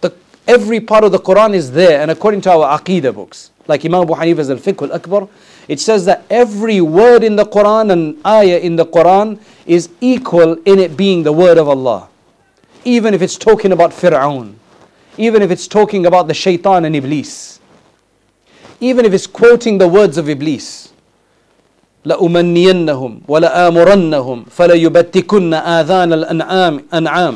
The, 0.00 0.14
every 0.46 0.80
part 0.80 1.04
of 1.04 1.12
the 1.12 1.18
Quran 1.18 1.54
is 1.54 1.72
there, 1.72 2.00
and 2.00 2.10
according 2.10 2.40
to 2.42 2.52
our 2.52 2.78
Aqidah 2.78 3.14
books, 3.14 3.50
like 3.67 3.85
Imam 3.85 4.01
Abu 4.03 4.13
Hanifa's 4.15 4.49
Al 4.49 4.57
Fiqh 4.57 4.81
Al 4.81 4.93
Akbar, 4.93 5.27
it 5.67 5.79
says 5.79 6.05
that 6.05 6.25
every 6.29 6.81
word 6.81 7.23
in 7.23 7.35
the 7.35 7.45
Quran 7.45 7.91
and 7.91 8.03
ayah 8.25 8.57
in 8.59 8.75
the 8.75 8.85
Quran 8.85 9.39
is 9.65 9.89
equal 10.01 10.53
in 10.65 10.79
it 10.79 10.97
being 10.97 11.23
the 11.23 11.31
word 11.31 11.57
of 11.57 11.67
Allah. 11.69 12.09
Even 12.83 13.13
if 13.13 13.21
it's 13.21 13.37
talking 13.37 13.71
about 13.71 13.91
Fir'aun, 13.91 14.55
even 15.17 15.41
if 15.41 15.51
it's 15.51 15.67
talking 15.67 16.05
about 16.05 16.27
the 16.27 16.33
shaitan 16.33 16.85
and 16.85 16.95
Iblis, 16.95 17.59
even 18.79 19.05
if 19.05 19.13
it's 19.13 19.27
quoting 19.27 19.77
the 19.77 19.87
words 19.87 20.17
of 20.17 20.27
Iblis. 20.29 20.91
لأمنينهم 22.05 23.21
ولآمرنهم 23.27 24.45
فليبتكن 24.57 25.53
آذان 25.53 26.13
الأنعام 26.13 26.85
أنعام 26.93 27.35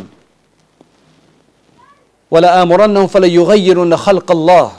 ولآمرنهم 2.31 3.07
فليغيرن 3.07 3.95
خلق 3.95 4.31
الله 4.31 4.71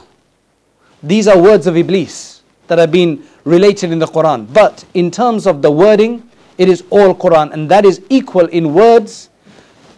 these 1.03 1.27
are 1.27 1.39
words 1.39 1.67
of 1.67 1.77
Iblis 1.77 2.41
that 2.67 2.79
have 2.79 2.91
been 2.91 3.23
related 3.43 3.91
in 3.91 3.99
the 3.99 4.05
Quran. 4.07 4.51
But 4.51 4.83
in 4.93 5.11
terms 5.11 5.47
of 5.47 5.61
the 5.61 5.71
wording, 5.71 6.29
it 6.57 6.69
is 6.69 6.83
all 6.89 7.13
Quran. 7.15 7.53
And 7.53 7.69
that 7.69 7.85
is 7.85 8.01
equal 8.09 8.47
in 8.47 8.73
words, 8.73 9.29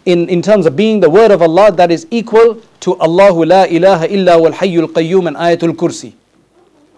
in, 0.05 0.29
in 0.29 0.41
terms 0.41 0.65
of 0.65 0.75
being 0.75 0.99
the 0.99 1.09
word 1.09 1.31
of 1.31 1.41
Allah, 1.41 1.71
that 1.71 1.91
is 1.91 2.05
equal 2.11 2.61
to 2.81 2.99
Allahu 2.99 3.45
la 3.45 3.63
ilaha 3.63 4.07
illa 4.11 4.39
wal 4.39 4.51
hayyul 4.51 4.87
qayyum 4.91 5.27
and 5.27 5.37
ayatul 5.37 5.73
kursi. 5.73 6.13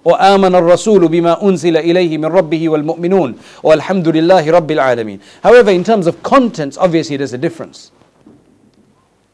وآمن 0.03 0.55
الرسول 0.55 1.07
بما 1.07 1.43
أنزل 1.43 1.77
إليه 1.77 2.17
من 2.17 2.25
ربه 2.25 2.69
والمؤمنون 2.69 3.35
والحمد 3.63 4.07
لله 4.07 4.51
رب 4.51 4.71
العالمين. 4.71 5.19
However, 5.43 5.69
in 5.69 5.83
terms 5.83 6.07
of 6.07 6.23
contents, 6.23 6.75
obviously 6.75 7.17
there's 7.17 7.33
a 7.33 7.37
difference. 7.37 7.91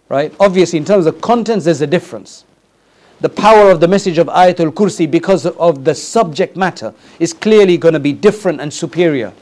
Right? 0.09 0.33
Obviously, 0.41 0.77
in 0.77 0.83
terms 0.83 1.05
of 1.05 1.21
contents, 1.21 1.63
there's 1.63 1.79
a 1.79 1.87
difference 1.87 2.43
the 3.22 3.28
power 3.28 3.70
of 3.70 3.78
the 3.78 3.86
message 3.86 4.18
of 4.18 4.26
Ayatul 4.26 4.72
Kursi 4.72 5.08
because 5.08 5.46
of 5.46 5.84
the 5.84 5.94
subject 5.94 6.56
matter 6.56 6.92
is 7.20 7.32
clearly 7.32 7.76
going 7.78 7.94
to 7.94 8.00
be 8.00 8.12
different 8.12 8.60
and 8.60 8.74
superior 8.74 9.32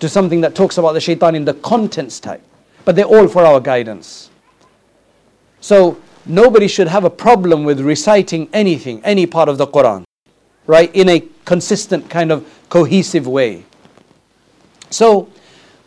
to 0.00 0.08
something 0.08 0.40
that 0.40 0.56
talks 0.56 0.76
about 0.76 0.92
the 0.92 1.00
shaitan 1.00 1.36
in 1.36 1.44
the 1.44 1.54
contents 1.54 2.18
type. 2.18 2.42
But 2.84 2.96
they're 2.96 3.04
all 3.04 3.28
for 3.28 3.44
our 3.44 3.60
guidance. 3.60 4.30
So 5.60 6.00
nobody 6.26 6.66
should 6.66 6.88
have 6.88 7.04
a 7.04 7.10
problem 7.10 7.62
with 7.62 7.80
reciting 7.80 8.48
anything, 8.52 9.00
any 9.04 9.24
part 9.24 9.48
of 9.48 9.56
the 9.56 9.68
Quran, 9.68 10.02
right, 10.66 10.92
in 10.92 11.08
a 11.08 11.22
consistent 11.44 12.10
kind 12.10 12.32
of 12.32 12.44
cohesive 12.68 13.28
way. 13.28 13.64
So 14.90 15.30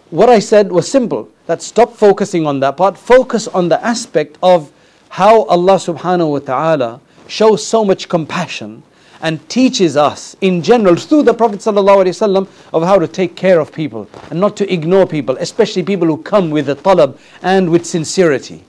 what 0.10 0.30
I 0.30 0.40
said 0.40 0.72
was 0.72 0.90
simple 0.90 1.30
that 1.48 1.62
stop 1.62 1.98
focusing 1.98 2.48
on 2.48 2.62
that 2.62 2.78
part, 2.78 2.98
focus 2.98 3.50
on 3.50 3.68
the 3.68 3.84
aspect 3.86 4.38
of 4.42 4.72
how 5.10 5.44
Allah 5.44 5.76
subhanahu 5.76 6.32
wa 6.32 6.40
ta'ala 6.40 7.02
shows 7.28 7.66
so 7.66 7.84
much 7.86 8.10
compassion 8.10 8.84
and 9.22 9.48
teaches 9.50 9.96
us 9.96 10.36
in 10.42 10.62
general 10.62 10.96
through 10.96 11.24
the 11.24 11.34
Prophet 11.34 11.60
ﷺ 11.60 12.48
of 12.74 12.84
how 12.84 12.98
to 12.98 13.08
take 13.08 13.36
care 13.36 13.60
of 13.60 13.72
people 13.72 14.10
and 14.30 14.40
not 14.40 14.58
to 14.58 14.74
ignore 14.74 15.06
people, 15.06 15.38
especially 15.38 15.84
people 15.84 16.08
who 16.08 16.18
come 16.18 16.50
with 16.50 16.70
a 16.70 16.76
talab 16.76 17.20
and 17.42 17.70
with 17.70 17.86
sincerity. 17.86 18.64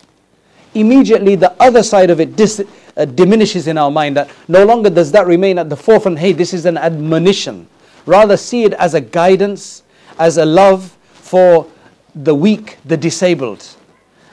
Immediately, 0.75 1.37
the 1.37 1.53
other 1.61 1.83
side 1.83 2.11
of 2.11 2.21
it 2.21 2.37
dis- 2.37 2.65
uh, 2.97 3.05
diminishes 3.05 3.67
in 3.67 3.79
our 3.79 3.91
mind, 3.91 4.17
that 4.17 4.31
no 4.49 4.65
longer 4.65 4.91
does 4.91 5.13
that 5.13 5.27
remain 5.27 5.59
at 5.59 5.69
the 5.71 5.77
forefront. 5.77 6.19
Hey, 6.19 6.33
this 6.33 6.53
is 6.53 6.67
an 6.67 6.77
admonition. 6.77 7.67
Rather, 8.07 8.37
see 8.37 8.65
it 8.65 8.73
as 8.75 8.95
a 8.95 9.01
guidance, 9.01 9.83
as 10.19 10.37
a 10.37 10.45
love 10.45 10.97
for 11.13 11.67
the 12.15 12.35
weak, 12.35 12.79
the 12.85 12.97
disabled. 12.97 13.67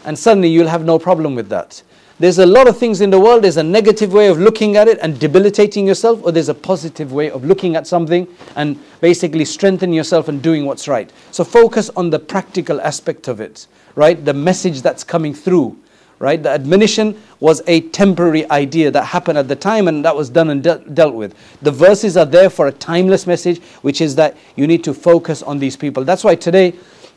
And 0.06 0.18
suddenly 0.18 0.50
you'll 0.50 0.68
have 0.68 0.84
no 0.84 1.00
problem 1.00 1.36
with 1.36 1.50
that. 1.50 1.84
There's 2.20 2.38
a 2.38 2.46
lot 2.46 2.68
of 2.68 2.78
things 2.78 3.00
in 3.00 3.12
the 3.12 3.20
world. 3.20 3.46
There's 3.46 3.56
a 3.56 3.64
negative 3.64 4.12
way 4.12 4.28
of 4.28 4.38
looking 4.38 4.76
at 4.76 4.90
it 4.90 5.00
and 5.02 5.18
debilitating 5.18 5.88
yourself, 5.88 6.22
or 6.22 6.34
there's 6.34 6.50
a 6.50 6.54
positive 6.54 7.14
way 7.14 7.32
of 7.32 7.46
looking 7.46 7.78
at 7.78 7.88
something 7.88 8.28
and 8.58 8.78
basically 9.00 9.46
strengthening 9.46 9.96
yourself 9.96 10.28
and 10.28 10.42
doing 10.42 10.66
what's 10.66 10.90
right. 10.90 11.10
So 11.32 11.46
focus 11.46 11.90
on 11.96 12.10
the 12.10 12.20
practical 12.20 12.82
aspect 12.82 13.30
of 13.30 13.40
it, 13.40 13.68
right? 13.96 14.24
The 14.24 14.34
message 14.34 14.82
that's 14.82 15.02
coming 15.02 15.34
through, 15.34 15.78
right? 16.20 16.44
The 16.44 16.50
admonition 16.50 17.18
was 17.40 17.62
a 17.68 17.82
temporary 17.92 18.50
idea 18.52 18.92
that 18.92 19.06
happened 19.06 19.38
at 19.38 19.48
the 19.48 19.56
time 19.56 19.88
and 19.88 20.04
that 20.04 20.14
was 20.14 20.30
done 20.30 20.50
and 20.50 20.62
de- 20.62 20.80
dealt 20.94 21.16
with. 21.16 21.36
The 21.62 21.72
verses 21.72 22.18
are 22.18 22.26
there 22.26 22.50
for 22.50 22.68
a 22.68 22.72
timeless 22.74 23.28
message, 23.28 23.62
which 23.82 24.02
is 24.02 24.16
that 24.16 24.36
you 24.58 24.68
need 24.68 24.84
to 24.84 24.94
focus 24.94 25.42
on 25.42 25.58
these 25.58 25.78
people. 25.78 26.04
That's 26.04 26.26
why 26.26 26.36
today, 26.36 26.74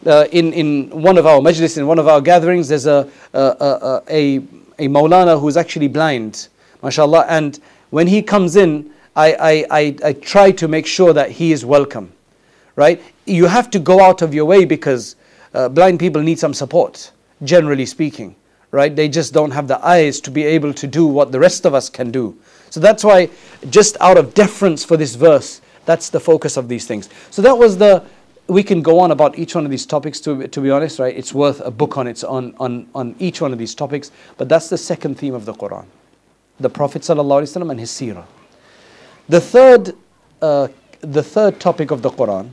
uh, 0.06 0.28
in, 0.30 0.52
in 0.52 0.90
one 0.90 1.18
of 1.18 1.26
our 1.26 1.40
majlis, 1.40 1.76
in 1.76 1.88
one 1.88 1.98
of 1.98 2.06
our 2.06 2.20
gatherings, 2.20 2.68
there's 2.68 2.86
a, 2.86 3.10
a, 3.32 3.40
a, 3.40 4.02
a 4.08 4.61
a 4.78 4.88
Maulana 4.88 5.40
who's 5.40 5.56
actually 5.56 5.88
blind, 5.88 6.48
mashallah. 6.82 7.26
And 7.28 7.58
when 7.90 8.06
he 8.06 8.22
comes 8.22 8.56
in, 8.56 8.90
I, 9.14 9.34
I, 9.34 9.66
I, 9.70 9.96
I 10.04 10.12
try 10.14 10.52
to 10.52 10.68
make 10.68 10.86
sure 10.86 11.12
that 11.12 11.30
he 11.30 11.52
is 11.52 11.64
welcome, 11.64 12.12
right? 12.76 13.02
You 13.26 13.46
have 13.46 13.70
to 13.70 13.78
go 13.78 14.00
out 14.00 14.22
of 14.22 14.32
your 14.34 14.46
way 14.46 14.64
because 14.64 15.16
uh, 15.54 15.68
blind 15.68 16.00
people 16.00 16.22
need 16.22 16.38
some 16.38 16.54
support, 16.54 17.12
generally 17.44 17.86
speaking, 17.86 18.34
right? 18.70 18.94
They 18.94 19.08
just 19.08 19.34
don't 19.34 19.50
have 19.50 19.68
the 19.68 19.84
eyes 19.84 20.20
to 20.22 20.30
be 20.30 20.44
able 20.44 20.72
to 20.74 20.86
do 20.86 21.06
what 21.06 21.30
the 21.30 21.38
rest 21.38 21.66
of 21.66 21.74
us 21.74 21.90
can 21.90 22.10
do. 22.10 22.36
So 22.70 22.80
that's 22.80 23.04
why, 23.04 23.28
just 23.68 23.98
out 24.00 24.16
of 24.16 24.32
deference 24.32 24.82
for 24.82 24.96
this 24.96 25.14
verse, 25.14 25.60
that's 25.84 26.08
the 26.08 26.20
focus 26.20 26.56
of 26.56 26.68
these 26.68 26.86
things. 26.86 27.10
So 27.30 27.42
that 27.42 27.56
was 27.56 27.76
the 27.76 28.04
we 28.52 28.62
can 28.62 28.82
go 28.82 29.00
on 29.00 29.10
about 29.10 29.38
each 29.38 29.54
one 29.54 29.64
of 29.64 29.70
these 29.70 29.86
topics 29.86 30.20
to, 30.20 30.46
to 30.46 30.60
be 30.60 30.70
honest 30.70 30.98
right? 30.98 31.16
It's 31.16 31.32
worth 31.32 31.60
a 31.60 31.70
book 31.70 31.96
on 31.96 32.06
its 32.06 32.22
on, 32.22 32.54
on, 32.58 32.86
on 32.94 33.16
each 33.18 33.40
one 33.40 33.52
of 33.52 33.58
these 33.58 33.74
topics. 33.74 34.10
But 34.36 34.48
that's 34.48 34.68
the 34.68 34.78
second 34.78 35.18
theme 35.18 35.34
of 35.34 35.44
the 35.44 35.54
quran. 35.54 35.86
The 36.60 36.70
prophet 36.70 37.08
and 37.08 37.80
his 37.80 37.90
seerah. 37.90 38.26
The 39.28 39.40
third 39.40 39.96
uh, 40.40 40.68
the 41.00 41.22
third 41.22 41.58
topic 41.60 41.90
of 41.90 42.02
the 42.02 42.10
quran 42.10 42.50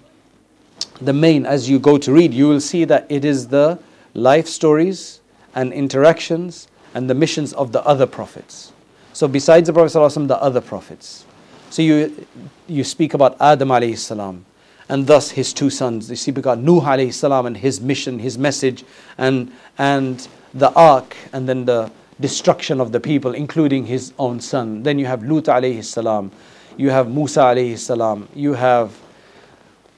the 1.02 1.14
main 1.14 1.46
as 1.46 1.70
you 1.70 1.80
go 1.80 1.98
to 1.98 2.12
read 2.12 2.34
you 2.34 2.48
will 2.48 2.60
see 2.60 2.84
that 2.86 3.06
it 3.10 3.24
is 3.24 3.48
the 3.48 3.80
life 4.14 4.48
stories 4.48 5.22
and 5.56 5.72
interactions 5.74 6.68
and 6.94 7.10
the 7.10 7.14
missions 7.14 7.54
of 7.54 7.72
the 7.72 7.84
other 7.86 8.06
prophets. 8.06 8.72
So 9.14 9.28
besides 9.28 9.68
the 9.68 9.74
prophet 9.74 9.98
ﷺ, 9.98 10.28
the 10.28 10.42
other 10.42 10.62
prophets. 10.62 11.26
So 11.70 11.82
you 11.82 12.26
you 12.68 12.84
speak 12.84 13.14
about 13.14 13.38
adam 13.40 13.70
alayhi 13.70 13.98
salam 13.98 14.46
and 14.89 15.06
thus 15.06 15.32
his 15.32 15.54
two 15.54 15.69
sons. 15.69 16.10
You 16.10 16.15
see, 16.15 16.32
we 16.32 16.41
got 16.41 16.58
Nuh 16.58 16.82
alayhi 16.82 17.13
salam 17.13 17.45
and 17.45 17.56
his 17.56 17.80
mission, 17.80 18.19
his 18.19 18.38
message, 18.38 18.84
and, 19.17 19.52
and 19.78 20.28
the 20.54 20.73
ark, 20.73 21.15
and 21.32 21.47
then 21.47 21.65
the 21.65 21.91
destruction 22.19 22.82
of 22.82 22.91
the 22.91 22.99
people, 22.99 23.34
including 23.34 23.86
his 23.86 24.13
own 24.19 24.39
son. 24.39 24.84
Then 24.84 24.99
you 24.99 25.06
have 25.06 25.23
Lut 25.23 25.45
alayhi 25.45 25.84
salam, 25.84 26.32
you 26.75 26.89
have 26.89 27.10
Musa 27.10 27.41
alayhi 27.41 27.78
salam, 27.78 28.28
you 28.34 28.54
have 28.54 28.99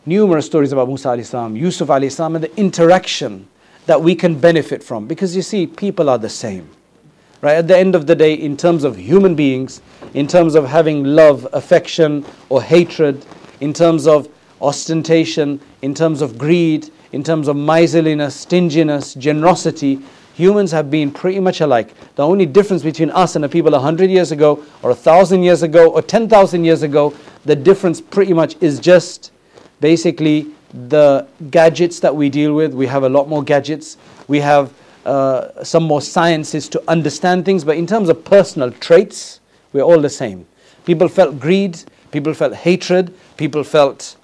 numerous 0.06 0.45
stories 0.45 0.71
about 0.73 0.88
Musa 0.88 1.10
alayhi 1.10 1.25
salam, 1.25 1.56
Yusuf 1.56 1.88
alayhi 1.88 2.12
salam, 2.12 2.36
and 2.36 2.43
the 2.43 2.60
interaction 2.60 3.47
that 3.86 4.01
we 4.01 4.13
can 4.13 4.38
benefit 4.39 4.84
from. 4.84 5.08
Because 5.08 5.36
you 5.36 5.41
see, 5.41 5.65
people 5.65 6.10
are 6.10 6.17
the 6.17 6.30
same. 6.30 6.69
Right? 7.39 7.56
At 7.56 7.67
the 7.67 7.77
end 7.77 7.95
of 7.95 8.06
the 8.06 8.15
day, 8.15 8.34
in 8.36 8.56
terms 8.56 8.84
of 8.84 8.97
human 8.97 9.34
beings, 9.34 9.82
in 10.13 10.27
terms 10.27 10.54
of 10.54 10.65
having 10.67 11.04
love, 11.04 11.47
affection, 11.54 12.23
or 12.49 12.62
hatred, 12.62 13.25
in 13.62 13.73
terms 13.73 14.06
of 14.06 14.30
ostentation, 14.62 15.60
in 15.82 15.93
terms 15.93 16.21
of 16.21 16.38
greed, 16.38 16.89
in 17.12 17.24
terms 17.24 17.47
of 17.47 17.56
miserliness, 17.56 18.36
stinginess, 18.36 19.13
generosity, 19.15 20.00
humans 20.34 20.71
have 20.71 20.89
been 20.89 21.12
pretty 21.12 21.39
much 21.39 21.62
alike. 21.62 21.93
The 22.15 22.26
only 22.26 22.45
difference 22.45 22.84
between 22.84 23.10
us 23.12 23.36
and 23.36 23.43
the 23.43 23.50
people 23.50 23.71
100 23.71 24.10
years 24.10 24.32
ago, 24.32 24.63
or 24.82 24.91
1,000 24.91 25.43
years 25.43 25.63
ago, 25.63 25.91
or 25.91 26.02
10,000 26.02 26.63
years 26.63 26.84
ago, 26.84 27.13
the 27.45 27.56
difference 27.56 28.00
pretty 28.00 28.34
much 28.34 28.56
is 28.62 28.80
just 28.80 29.32
basically 29.82 30.47
the 30.88 31.28
gadgets 31.50 32.00
that 32.00 32.15
we 32.15 32.30
deal 32.30 32.54
with. 32.54 32.74
We 32.74 32.88
have 32.88 33.04
a 33.04 33.10
lot 33.10 33.28
more 33.28 33.43
gadgets. 33.43 33.97
We 34.28 34.39
have 34.39 34.74
uh, 35.06 35.63
some 35.63 35.84
more 35.84 36.02
sciences 36.02 36.69
to 36.69 36.84
understand 36.88 37.45
things, 37.45 37.63
but 37.63 37.78
in 37.78 37.88
terms 37.88 38.10
of 38.10 38.24
personal 38.24 38.71
traits, 38.71 39.39
we're 39.74 39.82
all 39.82 40.00
the 40.00 40.10
same. 40.10 40.45
People 40.86 41.08
felt 41.08 41.39
greed, 41.39 41.84
people 42.12 42.34
felt 42.34 42.54
hatred, 42.54 43.13
people 43.38 43.63
felt 43.63 44.15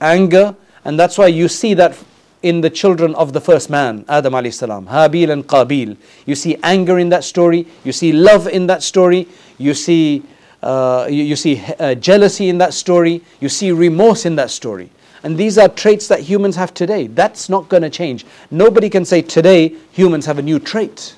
anger, 0.00 0.54
and 0.84 0.98
that's 0.98 1.18
why 1.18 1.26
you 1.26 1.48
see 1.48 1.74
that 1.74 1.96
in 2.42 2.60
the 2.60 2.70
children 2.70 3.14
of 3.16 3.32
the 3.32 3.40
first 3.40 3.70
man, 3.70 4.04
Adam 4.08 4.34
alayhi 4.34 4.54
salam, 4.54 4.86
Habil 4.86 5.30
and 5.30 5.46
Qabil. 5.46 5.96
You 6.26 6.34
see 6.34 6.56
anger 6.62 6.98
in 6.98 7.08
that 7.08 7.24
story, 7.24 7.66
you 7.82 7.92
see 7.92 8.12
love 8.12 8.46
in 8.46 8.66
that 8.68 8.82
story, 8.82 9.26
you 9.58 9.74
see, 9.74 10.22
uh, 10.62 11.06
you, 11.10 11.24
you, 11.24 11.36
see 11.36 11.62
uh, 11.80 11.94
jealousy 11.94 12.48
in 12.48 12.58
that 12.58 12.74
story, 12.74 13.22
you 13.40 13.48
see 13.48 13.72
remorse 13.72 14.26
in 14.26 14.36
that 14.36 14.50
story. 14.50 14.90
And 15.22 15.36
these 15.36 15.58
are 15.58 15.68
traits 15.68 16.06
that 16.08 16.20
humans 16.20 16.54
have 16.56 16.72
today. 16.72 17.08
That's 17.08 17.48
not 17.48 17.68
going 17.68 17.82
to 17.82 17.90
change. 17.90 18.24
Nobody 18.50 18.88
can 18.88 19.04
say 19.04 19.22
today 19.22 19.74
humans 19.90 20.26
have 20.26 20.38
a 20.38 20.42
new 20.42 20.60
trait. 20.60 21.16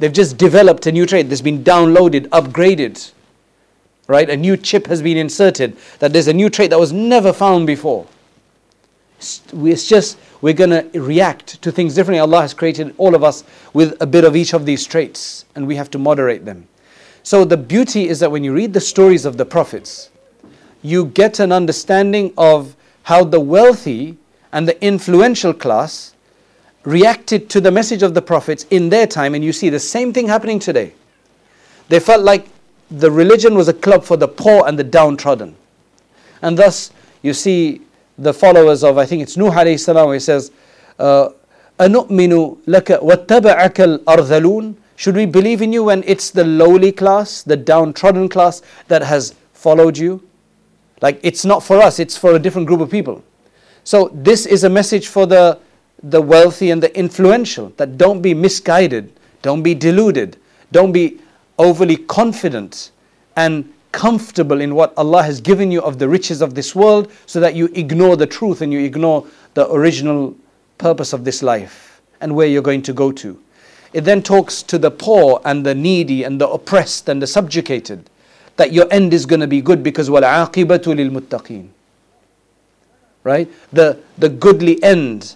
They've 0.00 0.12
just 0.12 0.36
developed 0.36 0.86
a 0.86 0.92
new 0.92 1.06
trait 1.06 1.28
that's 1.28 1.40
been 1.40 1.64
downloaded, 1.64 2.26
upgraded 2.28 3.12
right? 4.10 4.28
A 4.28 4.36
new 4.36 4.56
chip 4.56 4.88
has 4.88 5.00
been 5.00 5.16
inserted, 5.16 5.76
that 6.00 6.12
there's 6.12 6.26
a 6.26 6.32
new 6.32 6.50
trait 6.50 6.70
that 6.70 6.80
was 6.80 6.92
never 6.92 7.32
found 7.32 7.64
before. 7.64 8.08
It's 9.20 9.86
just, 9.86 10.18
we're 10.40 10.52
going 10.52 10.90
to 10.90 11.00
react 11.00 11.62
to 11.62 11.70
things 11.70 11.94
differently. 11.94 12.18
Allah 12.18 12.40
has 12.40 12.52
created 12.52 12.92
all 12.98 13.14
of 13.14 13.22
us 13.22 13.44
with 13.72 13.96
a 14.02 14.06
bit 14.06 14.24
of 14.24 14.34
each 14.34 14.52
of 14.52 14.66
these 14.66 14.84
traits, 14.84 15.44
and 15.54 15.64
we 15.64 15.76
have 15.76 15.92
to 15.92 15.98
moderate 15.98 16.44
them. 16.44 16.66
So, 17.22 17.44
the 17.44 17.56
beauty 17.56 18.08
is 18.08 18.18
that 18.18 18.32
when 18.32 18.42
you 18.42 18.52
read 18.52 18.72
the 18.72 18.80
stories 18.80 19.24
of 19.24 19.36
the 19.36 19.44
prophets, 19.44 20.10
you 20.82 21.04
get 21.04 21.38
an 21.38 21.52
understanding 21.52 22.32
of 22.36 22.74
how 23.04 23.22
the 23.22 23.38
wealthy 23.38 24.16
and 24.52 24.66
the 24.66 24.82
influential 24.84 25.54
class 25.54 26.14
reacted 26.82 27.48
to 27.50 27.60
the 27.60 27.70
message 27.70 28.02
of 28.02 28.14
the 28.14 28.22
prophets 28.22 28.66
in 28.70 28.88
their 28.88 29.06
time, 29.06 29.36
and 29.36 29.44
you 29.44 29.52
see 29.52 29.68
the 29.68 29.78
same 29.78 30.12
thing 30.12 30.26
happening 30.26 30.58
today. 30.58 30.94
They 31.88 32.00
felt 32.00 32.24
like 32.24 32.48
the 32.91 33.11
religion 33.11 33.55
was 33.55 33.67
a 33.67 33.73
club 33.73 34.03
for 34.03 34.17
the 34.17 34.27
poor 34.27 34.67
and 34.67 34.77
the 34.77 34.83
downtrodden. 34.83 35.55
And 36.41 36.57
thus, 36.57 36.91
you 37.21 37.33
see 37.33 37.81
the 38.17 38.33
followers 38.33 38.83
of, 38.83 38.97
I 38.97 39.05
think 39.05 39.23
it's 39.23 39.35
Nuh 39.37 39.49
alayhi 39.51 39.79
salam, 39.79 40.07
where 40.07 40.15
he 40.15 40.19
says, 40.19 40.51
uh, 40.99 41.29
أَنُؤْمِنُ 41.79 42.57
لَكَ 42.67 43.01
وَاتَّبَعَكَ 43.01 44.05
الْأَرْذَلُونَ 44.05 44.75
Should 44.95 45.15
we 45.15 45.25
believe 45.25 45.61
in 45.61 45.73
you 45.73 45.83
when 45.85 46.03
it's 46.05 46.29
the 46.29 46.45
lowly 46.45 46.91
class, 46.91 47.41
the 47.41 47.57
downtrodden 47.57 48.29
class 48.29 48.61
that 48.87 49.01
has 49.01 49.35
followed 49.53 49.97
you? 49.97 50.25
Like 51.01 51.19
it's 51.21 51.43
not 51.43 51.63
for 51.63 51.81
us, 51.81 51.99
it's 51.99 52.15
for 52.15 52.35
a 52.35 52.39
different 52.39 52.67
group 52.67 52.79
of 52.79 52.89
people. 52.89 53.23
So 53.83 54.09
this 54.13 54.45
is 54.45 54.63
a 54.63 54.69
message 54.69 55.07
for 55.07 55.25
the, 55.25 55.59
the 56.01 56.21
wealthy 56.21 56.71
and 56.71 56.81
the 56.81 56.97
influential 56.97 57.73
that 57.77 57.97
don't 57.97 58.21
be 58.21 58.33
misguided, 58.33 59.11
don't 59.41 59.61
be 59.61 59.75
deluded, 59.75 60.37
don't 60.71 60.91
be 60.91 61.19
overly 61.59 61.97
confident 61.97 62.91
and 63.35 63.71
comfortable 63.91 64.59
in 64.59 64.75
what 64.75 64.93
Allah 64.97 65.23
has 65.23 65.39
given 65.39 65.71
you 65.71 65.81
of 65.81 65.99
the 65.99 66.09
riches 66.09 66.41
of 66.41 66.53
this 66.53 66.75
world 66.75 67.11
so 67.25 67.39
that 67.39 67.55
you 67.55 67.67
ignore 67.73 68.17
the 68.17 68.27
truth 68.27 68.61
and 68.61 68.73
you 68.73 68.79
ignore 68.79 69.25
the 69.53 69.71
original 69.71 70.35
purpose 70.77 71.13
of 71.13 71.23
this 71.23 71.41
life 71.41 72.01
and 72.19 72.35
where 72.35 72.47
you're 72.47 72.61
going 72.61 72.81
to 72.81 72.93
go 72.93 73.11
to. 73.13 73.39
It 73.93 74.01
then 74.01 74.21
talks 74.21 74.61
to 74.63 74.77
the 74.77 74.91
poor 74.91 75.39
and 75.45 75.65
the 75.65 75.73
needy 75.73 76.23
and 76.23 76.41
the 76.41 76.49
oppressed 76.49 77.07
and 77.07 77.21
the 77.21 77.27
subjugated 77.27 78.09
that 78.57 78.73
your 78.73 78.87
end 78.91 79.13
is 79.13 79.25
going 79.25 79.39
to 79.39 79.47
be 79.47 79.61
good 79.61 79.81
because 79.81 80.09
وَالْعَاقِبَةُ 80.09 80.83
لِلْمُتَّقِينَ 80.83 81.69
Right? 83.23 83.49
The, 83.71 83.99
the 84.17 84.29
goodly 84.29 84.81
end 84.83 85.35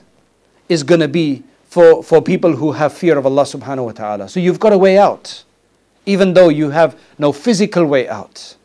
is 0.67 0.83
going 0.83 0.99
to 0.99 1.07
be 1.07 1.43
for, 1.69 2.03
for 2.03 2.21
people 2.21 2.55
who 2.55 2.73
have 2.73 2.93
fear 2.93 3.17
of 3.17 3.25
Allah 3.25 3.43
subhanahu 3.43 3.85
wa 3.85 3.91
ta'ala. 3.93 4.29
So 4.29 4.39
you've 4.41 4.59
got 4.59 4.73
a 4.73 4.77
way 4.77 4.97
out 4.97 5.42
even 6.06 6.34
though 6.34 6.48
you 6.48 6.70
have 6.70 6.98
no 7.18 7.32
physical 7.32 7.84
way 7.86 8.08
out. 8.08 8.56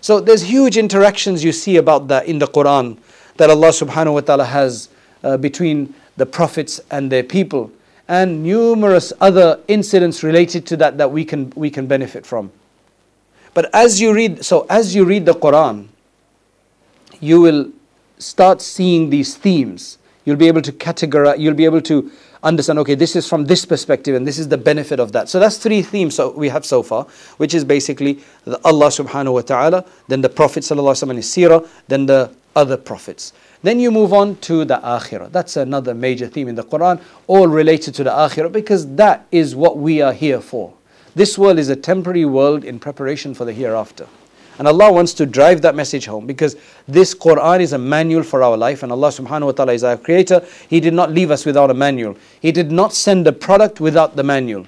So 0.00 0.20
there's 0.20 0.42
huge 0.42 0.76
interactions 0.76 1.44
you 1.44 1.52
see 1.52 1.76
about 1.76 2.08
that 2.08 2.26
in 2.26 2.38
the 2.38 2.46
Quran 2.46 2.98
that 3.36 3.50
Allah 3.50 3.68
subhanahu 3.68 4.14
wa 4.14 4.20
ta'ala 4.20 4.44
has 4.44 4.88
uh, 5.22 5.36
between 5.36 5.94
the 6.16 6.26
prophets 6.26 6.80
and 6.90 7.12
their 7.12 7.22
people 7.22 7.70
and 8.08 8.42
numerous 8.42 9.12
other 9.20 9.60
incidents 9.68 10.22
related 10.22 10.66
to 10.66 10.76
that 10.76 10.98
that 10.98 11.10
we 11.10 11.24
can 11.24 11.52
we 11.54 11.70
can 11.70 11.86
benefit 11.86 12.26
from. 12.26 12.50
But 13.54 13.70
as 13.74 14.00
you 14.00 14.12
read 14.12 14.44
so 14.44 14.66
as 14.68 14.94
you 14.94 15.04
read 15.04 15.26
the 15.26 15.34
Quran 15.34 15.88
you 17.20 17.40
will 17.40 17.70
start 18.18 18.62
seeing 18.62 19.10
these 19.10 19.36
themes. 19.36 19.98
You'll 20.24 20.36
be 20.36 20.48
able 20.48 20.62
to 20.62 20.72
categorize 20.72 21.38
you'll 21.38 21.54
be 21.54 21.64
able 21.64 21.82
to 21.82 22.10
understand, 22.42 22.78
okay, 22.80 22.94
this 22.94 23.16
is 23.16 23.28
from 23.28 23.44
this 23.44 23.64
perspective 23.64 24.14
and 24.14 24.26
this 24.26 24.38
is 24.38 24.48
the 24.48 24.58
benefit 24.58 25.00
of 25.00 25.12
that. 25.12 25.28
So 25.28 25.38
that's 25.38 25.58
three 25.58 25.82
themes 25.82 26.14
so 26.14 26.30
we 26.30 26.48
have 26.48 26.64
so 26.64 26.82
far, 26.82 27.04
which 27.36 27.54
is 27.54 27.64
basically 27.64 28.20
Allah 28.64 28.88
subhanahu 28.88 29.34
wa 29.34 29.40
ta'ala, 29.42 29.84
then 30.08 30.20
the 30.20 30.28
Prophet 30.28 30.62
sallallahu 30.62 30.94
alaihi 30.94 31.18
wasallam 31.18 31.68
then 31.88 32.06
the 32.06 32.34
other 32.56 32.76
prophets. 32.76 33.32
Then 33.62 33.78
you 33.78 33.90
move 33.90 34.12
on 34.12 34.36
to 34.36 34.64
the 34.64 34.78
akhirah. 34.78 35.30
That's 35.30 35.56
another 35.56 35.94
major 35.94 36.26
theme 36.26 36.48
in 36.48 36.54
the 36.54 36.64
Quran, 36.64 37.00
all 37.26 37.46
related 37.46 37.94
to 37.96 38.04
the 38.04 38.10
akhirah 38.10 38.50
because 38.50 38.94
that 38.96 39.26
is 39.30 39.54
what 39.54 39.76
we 39.78 40.00
are 40.00 40.12
here 40.12 40.40
for. 40.40 40.72
This 41.14 41.36
world 41.36 41.58
is 41.58 41.68
a 41.68 41.76
temporary 41.76 42.24
world 42.24 42.64
in 42.64 42.78
preparation 42.78 43.34
for 43.34 43.44
the 43.44 43.52
hereafter. 43.52 44.06
And 44.60 44.68
Allah 44.68 44.92
wants 44.92 45.14
to 45.14 45.24
drive 45.24 45.62
that 45.62 45.74
message 45.74 46.04
home 46.04 46.26
because 46.26 46.54
this 46.86 47.14
Quran 47.14 47.60
is 47.60 47.72
a 47.72 47.78
manual 47.78 48.22
for 48.22 48.42
our 48.42 48.58
life 48.58 48.82
and 48.82 48.92
Allah 48.92 49.08
subhanahu 49.08 49.46
wa 49.46 49.52
ta'ala 49.52 49.72
is 49.72 49.82
our 49.82 49.96
creator. 49.96 50.44
He 50.68 50.80
did 50.80 50.92
not 50.92 51.10
leave 51.12 51.30
us 51.30 51.46
without 51.46 51.70
a 51.70 51.74
manual. 51.74 52.14
He 52.42 52.52
did 52.52 52.70
not 52.70 52.92
send 52.92 53.26
a 53.26 53.32
product 53.32 53.80
without 53.80 54.16
the 54.16 54.22
manual. 54.22 54.66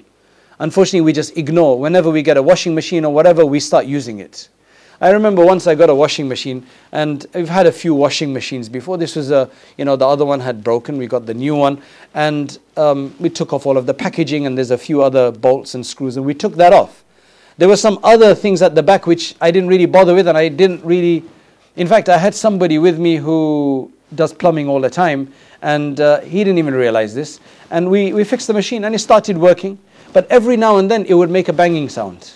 Unfortunately, 0.57 1.01
we 1.01 1.13
just 1.13 1.37
ignore. 1.37 1.79
Whenever 1.79 2.09
we 2.09 2.23
get 2.23 2.37
a 2.37 2.41
washing 2.41 2.73
machine 2.73 3.05
or 3.05 3.13
whatever, 3.13 3.45
we 3.45 3.59
start 3.59 3.85
using 3.85 4.17
it. 4.17 4.49
I 4.99 5.11
remember 5.11 5.45
once 5.45 5.67
I 5.67 5.75
got 5.75 5.91
a 5.91 5.95
washing 5.95 6.27
machine, 6.27 6.65
and 6.91 7.27
we've 7.35 7.47
had 7.47 7.67
a 7.67 7.71
few 7.71 7.93
washing 7.93 8.33
machines 8.33 8.69
before. 8.69 8.97
This 8.97 9.15
was 9.15 9.29
a, 9.29 9.47
you 9.77 9.85
know, 9.85 9.95
the 9.95 10.07
other 10.07 10.25
one 10.25 10.39
had 10.39 10.63
broken. 10.63 10.97
We 10.97 11.05
got 11.05 11.27
the 11.27 11.35
new 11.35 11.55
one, 11.55 11.79
and 12.15 12.57
um, 12.77 13.13
we 13.19 13.29
took 13.29 13.53
off 13.53 13.67
all 13.67 13.77
of 13.77 13.85
the 13.85 13.93
packaging, 13.93 14.47
and 14.47 14.57
there's 14.57 14.71
a 14.71 14.77
few 14.77 15.03
other 15.03 15.31
bolts 15.31 15.75
and 15.75 15.85
screws, 15.85 16.17
and 16.17 16.25
we 16.25 16.33
took 16.33 16.55
that 16.55 16.73
off. 16.73 17.02
There 17.57 17.67
were 17.67 17.77
some 17.77 17.99
other 18.03 18.33
things 18.33 18.61
at 18.61 18.75
the 18.75 18.83
back 18.83 19.05
which 19.05 19.35
I 19.39 19.51
didn't 19.51 19.69
really 19.69 19.85
bother 19.85 20.15
with, 20.15 20.27
and 20.27 20.37
I 20.37 20.49
didn't 20.49 20.83
really. 20.83 21.23
In 21.75 21.87
fact, 21.87 22.09
I 22.09 22.17
had 22.17 22.33
somebody 22.35 22.77
with 22.77 22.99
me 22.99 23.17
who 23.17 23.91
does 24.15 24.33
plumbing 24.33 24.67
all 24.67 24.79
the 24.79 24.89
time, 24.89 25.31
and 25.61 25.99
uh, 25.99 26.21
he 26.21 26.43
didn't 26.43 26.57
even 26.57 26.73
realize 26.73 27.13
this. 27.15 27.39
And 27.71 27.89
we, 27.89 28.13
we 28.13 28.23
fixed 28.23 28.47
the 28.47 28.53
machine, 28.53 28.85
and 28.85 28.93
it 28.93 28.99
started 28.99 29.37
working. 29.37 29.79
But 30.13 30.27
every 30.29 30.57
now 30.57 30.77
and 30.77 30.89
then, 30.89 31.05
it 31.05 31.15
would 31.15 31.31
make 31.31 31.49
a 31.49 31.53
banging 31.53 31.89
sound, 31.89 32.33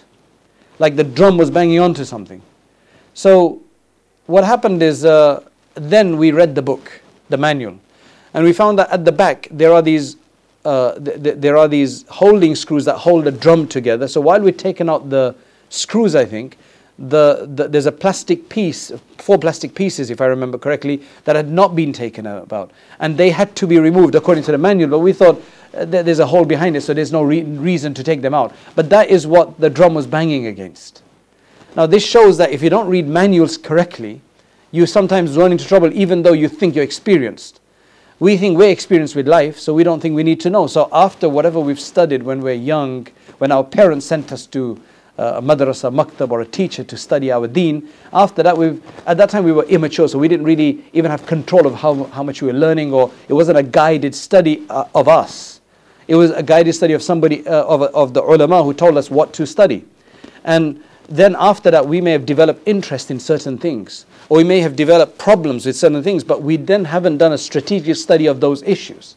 like 0.79 0.95
the 0.95 1.03
drum 1.03 1.37
was 1.37 1.51
banging 1.51 1.79
onto 1.79 2.03
something. 2.03 2.41
So, 3.13 3.61
what 4.25 4.43
happened 4.43 4.81
is, 4.81 5.05
uh, 5.05 5.43
then 5.75 6.17
we 6.17 6.31
read 6.31 6.55
the 6.55 6.61
book, 6.61 7.01
the 7.29 7.37
manual, 7.37 7.77
and 8.33 8.43
we 8.43 8.53
found 8.53 8.79
that 8.79 8.89
at 8.89 9.05
the 9.05 9.11
back 9.11 9.47
there 9.51 9.71
are 9.73 9.81
these 9.81 10.17
uh, 10.67 10.99
th- 10.99 11.23
th- 11.23 11.35
there 11.37 11.55
are 11.55 11.69
these 11.69 12.05
holding 12.09 12.53
screws 12.53 12.83
that 12.83 12.97
hold 12.97 13.23
the 13.23 13.31
drum 13.31 13.67
together. 13.67 14.05
So 14.05 14.19
while 14.19 14.41
we're 14.41 14.51
taking 14.51 14.89
out 14.89 15.09
the 15.09 15.33
screws, 15.69 16.13
I 16.13 16.25
think 16.25 16.57
the, 16.99 17.47
the, 17.55 17.69
there's 17.69 17.85
a 17.85 17.91
plastic 17.91 18.49
piece, 18.49 18.91
four 19.17 19.37
plastic 19.37 19.73
pieces, 19.73 20.09
if 20.09 20.19
I 20.19 20.25
remember 20.25 20.57
correctly, 20.57 21.03
that 21.23 21.37
had 21.37 21.49
not 21.49 21.73
been 21.73 21.93
taken 21.93 22.27
out, 22.27 22.71
and 22.99 23.17
they 23.17 23.29
had 23.29 23.55
to 23.55 23.65
be 23.65 23.79
removed 23.79 24.15
according 24.15 24.43
to 24.43 24.51
the 24.51 24.57
manual. 24.57 24.89
But 24.89 24.99
we 24.99 25.13
thought 25.13 25.41
uh, 25.73 25.85
there's 25.85 26.19
a 26.19 26.27
hole 26.27 26.43
behind 26.43 26.75
it, 26.75 26.81
so 26.81 26.93
there's 26.93 27.13
no 27.13 27.23
re- 27.23 27.43
reason 27.43 27.93
to 27.93 28.03
take 28.03 28.21
them 28.21 28.33
out. 28.33 28.53
But 28.75 28.89
that 28.89 29.09
is 29.09 29.25
what 29.25 29.57
the 29.61 29.69
drum 29.69 29.93
was 29.93 30.05
banging 30.05 30.47
against. 30.47 31.01
Now, 31.77 31.85
this 31.85 32.05
shows 32.05 32.37
that 32.39 32.51
if 32.51 32.61
you 32.61 32.69
don't 32.69 32.89
read 32.89 33.07
manuals 33.07 33.57
correctly, 33.57 34.19
you 34.71 34.85
sometimes 34.85 35.37
run 35.37 35.53
into 35.53 35.65
trouble 35.65 35.93
even 35.93 36.23
though 36.23 36.33
you 36.33 36.49
think 36.49 36.75
you're 36.75 36.83
experienced. 36.83 37.61
We 38.19 38.35
think 38.35 38.57
we're 38.57 38.71
experienced 38.71 39.15
with 39.15 39.27
life, 39.27 39.59
so 39.59 39.75
we 39.75 39.83
don't 39.83 39.99
think 39.99 40.15
we 40.15 40.23
need 40.23 40.39
to 40.39 40.49
know. 40.49 40.65
So, 40.65 40.89
after 40.91 41.29
whatever 41.29 41.59
we've 41.59 41.79
studied 41.79 42.23
when 42.23 42.41
we're 42.41 42.55
young, 42.55 43.07
when 43.37 43.51
our 43.51 43.63
parents 43.63 44.07
sent 44.07 44.31
us 44.31 44.47
to 44.47 44.81
uh, 45.19 45.33
a 45.35 45.41
madrasa, 45.41 45.93
maktab, 45.93 46.31
or 46.31 46.41
a 46.41 46.45
teacher 46.45 46.83
to 46.83 46.97
study 46.97 47.31
our 47.31 47.47
deen, 47.47 47.87
after 48.11 48.41
that, 48.41 48.57
we've, 48.57 48.81
at 49.05 49.17
that 49.17 49.29
time 49.29 49.43
we 49.43 49.51
were 49.51 49.65
immature, 49.65 50.07
so 50.07 50.17
we 50.17 50.27
didn't 50.27 50.47
really 50.47 50.83
even 50.93 51.11
have 51.11 51.27
control 51.27 51.67
of 51.67 51.75
how, 51.75 52.05
how 52.05 52.23
much 52.23 52.41
we 52.41 52.47
were 52.47 52.57
learning, 52.57 52.91
or 52.91 53.11
it 53.29 53.33
wasn't 53.33 53.55
a 53.55 53.61
guided 53.63 54.15
study 54.15 54.65
uh, 54.71 54.85
of 54.95 55.07
us. 55.07 55.61
It 56.07 56.15
was 56.15 56.31
a 56.31 56.41
guided 56.41 56.73
study 56.73 56.93
of 56.93 57.03
somebody, 57.03 57.45
uh, 57.45 57.65
of, 57.65 57.83
of 57.83 58.15
the 58.15 58.23
ulama 58.23 58.63
who 58.63 58.73
told 58.73 58.97
us 58.97 59.11
what 59.11 59.31
to 59.33 59.45
study. 59.45 59.85
And 60.43 60.83
then 61.07 61.35
after 61.39 61.71
that, 61.71 61.87
we 61.87 62.01
may 62.01 62.11
have 62.11 62.25
developed 62.25 62.67
interest 62.67 63.09
in 63.11 63.19
certain 63.19 63.57
things, 63.57 64.05
or 64.29 64.37
we 64.37 64.43
may 64.43 64.59
have 64.59 64.75
developed 64.75 65.17
problems 65.17 65.65
with 65.65 65.75
certain 65.75 66.03
things, 66.03 66.23
but 66.23 66.41
we 66.41 66.57
then 66.57 66.85
haven't 66.85 67.17
done 67.17 67.31
a 67.31 67.37
strategic 67.37 67.95
study 67.95 68.25
of 68.25 68.41
those 68.41 68.61
issues. 68.63 69.15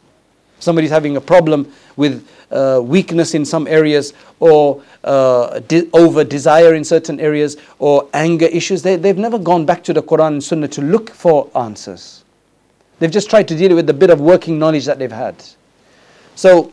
Somebody's 0.61 0.90
having 0.90 1.16
a 1.16 1.20
problem 1.20 1.72
with 1.96 2.29
uh, 2.50 2.81
weakness 2.83 3.35
in 3.35 3.44
some 3.44 3.66
areas, 3.66 4.12
or 4.38 4.83
uh, 5.03 5.59
de- 5.61 5.88
over 5.92 6.22
desire 6.22 6.74
in 6.74 6.85
certain 6.85 7.18
areas, 7.18 7.57
or 7.79 8.09
anger 8.14 8.46
issues. 8.46 8.83
They, 8.83 8.96
they've 8.96 9.18
never 9.18 9.38
gone 9.38 9.66
back 9.66 9.83
to 9.85 9.92
the 9.92 10.03
Quran 10.03 10.29
and 10.29 10.44
Sunnah 10.44 10.68
to 10.68 10.83
look 10.83 11.11
for 11.11 11.50
answers. 11.57 12.24
They've 12.98 13.11
just 13.11 13.31
tried 13.31 13.48
to 13.48 13.57
deal 13.57 13.74
with 13.74 13.87
the 13.87 13.94
bit 13.94 14.11
of 14.11 14.20
working 14.20 14.59
knowledge 14.59 14.85
that 14.85 14.98
they've 14.98 15.11
had. 15.11 15.42
So, 16.37 16.72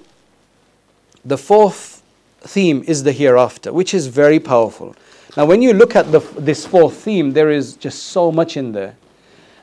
the 1.25 1.37
fourth 1.37 2.03
theme 2.41 2.83
is 2.87 3.03
the 3.03 3.13
hereafter, 3.13 3.73
which 3.73 3.93
is 3.93 4.07
very 4.07 4.39
powerful. 4.39 4.95
Now, 5.37 5.45
when 5.45 5.61
you 5.61 5.71
look 5.71 5.95
at 5.95 6.11
the, 6.11 6.19
this 6.39 6.65
fourth 6.65 6.95
theme, 6.95 7.33
there 7.33 7.51
is 7.51 7.75
just 7.75 8.05
so 8.05 8.31
much 8.31 8.57
in 8.57 8.71
there. 8.71 8.97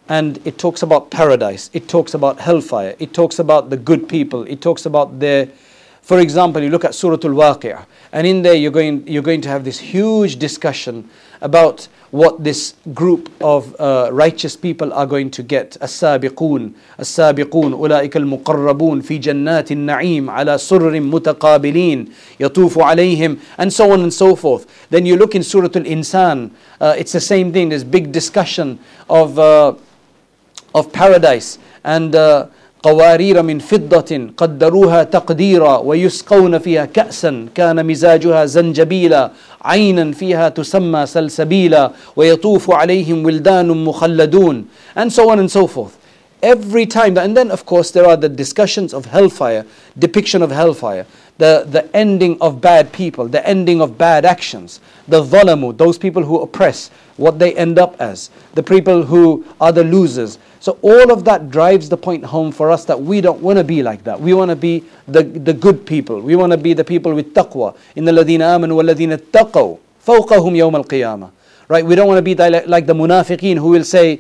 And 0.09 0.39
it 0.47 0.57
talks 0.57 0.83
about 0.83 1.11
paradise, 1.11 1.69
it 1.73 1.89
talks 1.89 2.15
about 2.15 2.39
hellfire, 2.39 2.95
it 3.01 3.13
talks 3.13 3.41
about 3.41 3.71
the 3.71 3.77
good 3.77 4.09
people, 4.09 4.45
it 4.45 4.61
talks 4.61 4.87
about 4.87 5.19
their. 5.19 5.49
For 6.04 6.20
example, 6.20 6.64
you 6.64 6.70
look 6.72 6.86
at 6.86 6.96
Surah 6.96 7.20
Al 7.24 7.36
Waqi'ah, 7.36 7.86
and 8.12 8.26
in 8.26 8.42
there 8.42 8.56
you're 8.56 8.72
going, 8.72 9.08
you're 9.08 9.22
going 9.22 9.42
to 9.42 9.50
have 9.50 9.64
this 9.64 9.78
huge 9.78 10.38
discussion 10.38 11.08
about 11.42 11.88
what 12.12 12.44
this 12.44 12.74
group 12.94 13.32
of 13.40 13.80
uh, 13.80 14.10
righteous 14.12 14.56
people 14.56 14.92
are 14.94 15.06
going 15.06 15.30
to 15.30 15.44
get. 15.44 15.78
السابقون 15.82 16.72
السابقون 17.00 17.74
أولئك 17.74 18.18
المقربون 18.18 19.02
في 19.02 19.18
جنات 19.18 19.72
النعيم 19.72 20.30
على 20.30 20.58
سرر 20.58 21.00
متقابلين 21.00 22.08
يطوف 22.40 22.80
عليهم 22.80 23.38
and 23.60 23.72
so 23.72 23.92
on 23.92 24.02
and 24.02 24.14
so 24.14 24.36
forth. 24.36 24.66
Then 24.90 25.06
you 25.06 25.16
look 25.16 25.36
in 25.36 25.44
Surah 25.44 25.70
Al-Insan, 25.76 26.50
uh, 26.82 26.96
it's 26.98 27.12
the 27.12 27.22
same 27.22 27.54
thing. 27.54 27.70
There's 27.70 27.84
big 27.84 28.12
discussion 28.12 28.80
of, 29.10 29.38
uh, 29.38 29.76
of 30.74 30.92
paradise 30.92 31.60
and 31.84 32.16
uh, 32.16 32.48
قوارير 32.84 33.42
من 33.42 33.60
فضة 33.60 34.30
قدروها 34.38 35.04
تقديرا 35.04 35.78
ويسقون 35.78 36.58
فيها 36.60 36.86
كأسا 36.86 37.46
كان 37.56 37.86
مزاجها 37.86 38.46
زنجبيلا 38.46 39.32
عينا 39.62 40.12
فيها 40.12 40.50
تسمى 40.50 41.06
سلسبيلا 41.06 41.92
ويطوف 42.16 42.72
عليهم 42.72 43.26
ولدان 43.26 43.68
مخلدون 43.68 44.66
and 44.96 45.12
so 45.14 45.30
on 45.30 45.40
and 45.40 45.52
so 45.52 45.68
forth 45.68 45.98
every 46.42 46.86
time 46.86 47.18
and 47.18 47.36
then 47.36 47.52
of 47.52 47.66
course 47.66 47.92
there 47.92 48.06
are 48.06 48.16
the 48.16 48.30
discussions 48.30 48.94
of 48.94 49.06
hellfire 49.06 49.66
depiction 49.98 50.42
of 50.42 50.52
hellfire 50.52 51.06
the, 51.38 51.66
the 51.70 51.84
ending 51.96 52.38
of 52.40 52.62
bad 52.62 52.92
people 52.94 53.28
the 53.28 53.46
ending 53.46 53.82
of 53.82 53.98
bad 53.98 54.26
actions 54.26 54.80
the 55.10 55.22
dhalamu 55.22 55.76
those 55.78 55.98
people 55.98 56.24
who 56.24 56.40
oppress 56.40 56.92
what 57.18 57.40
they 57.40 57.54
end 57.56 57.78
up 57.78 58.00
as 58.00 58.30
the 58.54 58.64
people 58.64 59.04
who 59.04 59.44
are 59.60 59.74
the 59.74 59.84
losers 59.84 60.40
so 60.64 60.78
all 60.82 61.12
of 61.12 61.24
that 61.26 61.50
drives 61.50 61.88
the 61.88 61.98
point 61.98 62.26
home 62.26 62.52
for 62.52 62.70
us 62.70 62.84
that 62.86 63.02
we 63.02 63.22
don't 63.22 63.42
want 63.42 63.58
to 63.58 63.64
be 63.64 63.82
like 63.82 64.04
that. 64.04 64.20
We 64.20 64.34
want 64.34 64.50
to 64.50 64.58
be 64.58 64.84
the, 65.08 65.24
the 65.24 65.54
good 65.54 65.86
people. 65.86 66.20
We 66.20 66.36
want 66.36 66.52
to 66.52 66.58
be 66.58 66.74
the 66.74 66.84
people 66.84 67.14
with 67.14 67.34
taqwa. 67.34 67.78
In 67.96 68.04
the 68.04 68.12
ladina 68.12 68.58
amanu 68.60 68.76
walladina 68.82 69.18
taqaw 69.18 69.80
fawqahum 70.06 70.58
yawm 70.58 70.76
al-qiyamah. 70.76 71.32
Right? 71.70 71.86
We 71.86 71.96
don't 71.96 72.08
want 72.08 72.18
to 72.18 72.22
be 72.22 72.36
like 72.36 72.88
the 72.88 72.94
munafiqeen 72.94 73.56
who 73.56 73.70
will 73.70 73.86
say 73.86 74.20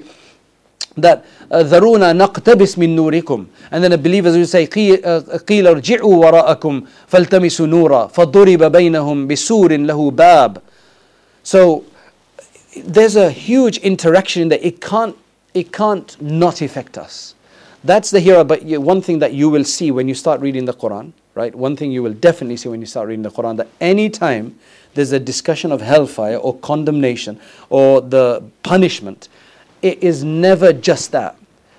that 0.97 1.25
ذرونا 1.52 2.13
نقتبس 2.13 2.78
من 2.78 2.95
نوركم 2.95 3.45
and 3.71 3.84
then 3.84 3.91
the 3.91 3.97
believers 3.97 4.38
will 4.38 4.45
say 4.45 4.65
قيل 4.65 5.67
ارجعوا 5.67 6.15
وراءكم 6.15 6.84
فالتمسوا 7.08 7.67
نورا 7.67 8.08
فضرب 8.08 8.63
بينهم 8.63 9.28
بسور 9.28 9.78
له 9.78 10.12
باب 10.12 10.62
so 11.43 11.84
there's 12.75 13.15
a 13.15 13.32
huge 13.32 13.78
interaction 13.78 14.49
that 14.49 14.65
it 14.65 14.82
can't 14.82 15.15
it 15.55 15.73
can't 15.73 16.21
not 16.21 16.61
affect 16.61 16.99
us. 16.99 17.35
That's 17.85 18.11
the 18.11 18.21
hero, 18.21 18.45
but 18.45 18.64
one 18.64 19.01
thing 19.01 19.21
that 19.21 19.35
you 19.35 19.49
will 19.49 19.64
see 19.64 19.90
when 19.90 20.09
you 20.09 20.14
start 20.14 20.40
reading 20.40 20.64
the 20.64 20.73
Quran, 20.73 21.12
right? 21.35 21.55
One 21.55 21.77
thing 21.77 21.93
you 21.93 22.03
will 22.03 22.14
definitely 22.14 22.57
see 22.57 22.69
when 22.69 22.81
you 22.81 22.87
start 22.87 23.09
reading 23.09 23.23
the 23.23 23.31
Quran 23.31 23.57
that 23.59 23.69
any 23.81 24.09
time 24.11 24.59
there's 24.95 25.12
a 25.12 25.21
discussion 25.21 25.71
of 25.71 25.81
hellfire 25.81 26.37
or 26.37 26.57
condemnation 26.59 27.38
or 27.69 28.01
the 28.01 28.43
punishment, 28.62 29.29
it 29.83 30.03
is 30.03 30.25
never 30.25 30.73
just 30.73 31.12
that. 31.12 31.37